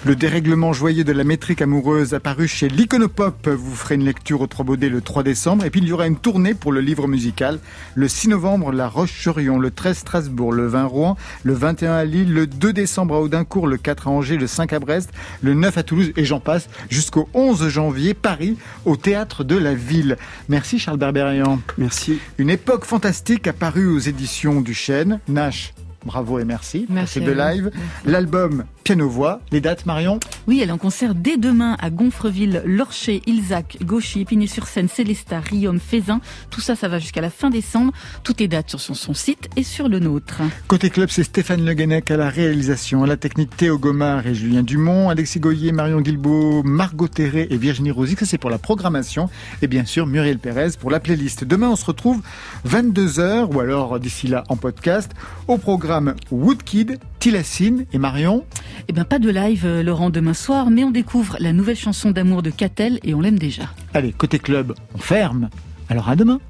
[0.05, 3.49] Le dérèglement joyeux de la métrique amoureuse apparu chez l'Iconopop.
[3.49, 5.65] Vous ferez une lecture au Trois Baudets le 3 décembre.
[5.67, 7.59] Et puis il y aura une tournée pour le livre musical.
[7.95, 9.59] Le 6 novembre, La Roche-sur-Yon.
[9.59, 10.53] Le 13, Strasbourg.
[10.53, 11.17] Le 20, Rouen.
[11.43, 12.33] Le 21 à Lille.
[12.33, 13.67] Le 2 décembre à Audincourt.
[13.67, 14.39] Le 4 à Angers.
[14.39, 15.11] Le 5 à Brest.
[15.43, 16.13] Le 9 à Toulouse.
[16.17, 20.17] Et j'en passe jusqu'au 11 janvier, Paris, au Théâtre de la Ville.
[20.49, 21.61] Merci Charles Berberian.
[21.79, 22.19] Merci.
[22.39, 25.21] Une époque fantastique apparue aux éditions du Chêne.
[25.29, 25.73] Nash,
[26.07, 26.87] bravo et merci.
[26.89, 27.71] Merci pour ces deux lives.
[28.07, 29.41] L'album Piano-Voix.
[29.51, 34.21] Les dates, Marion Oui, elle est en concert dès demain à Gonfreville, Lorcher, Ilzac, Gauchy,
[34.21, 36.21] Épinay-sur-Seine, Célestat, Riom, Fézin.
[36.51, 37.93] Tout ça, ça va jusqu'à la fin décembre.
[38.23, 40.41] Toutes les dates sur son, son site et sur le nôtre.
[40.69, 44.37] Côté club, c'est Stéphane Le Guenec à la réalisation, à la technique Théo Gomard et
[44.37, 48.15] Julien Dumont, Alexis Goyer, Marion Guilbault, Margot Terré et Virginie Rosy.
[48.17, 49.29] Ça, c'est pour la programmation.
[49.63, 51.43] Et bien sûr, Muriel Pérez pour la playlist.
[51.43, 52.23] Demain, on se retrouve
[52.69, 55.11] 22h ou alors d'ici là en podcast
[55.49, 55.96] au programme
[56.31, 58.45] Woodkid, Tilacine et Marion.
[58.89, 62.11] Eh ben, pas de live, euh, Laurent, demain soir, mais on découvre la nouvelle chanson
[62.11, 63.65] d'amour de Catel et on l'aime déjà.
[63.95, 65.49] Allez, côté club, on ferme.
[65.89, 66.41] Alors à demain.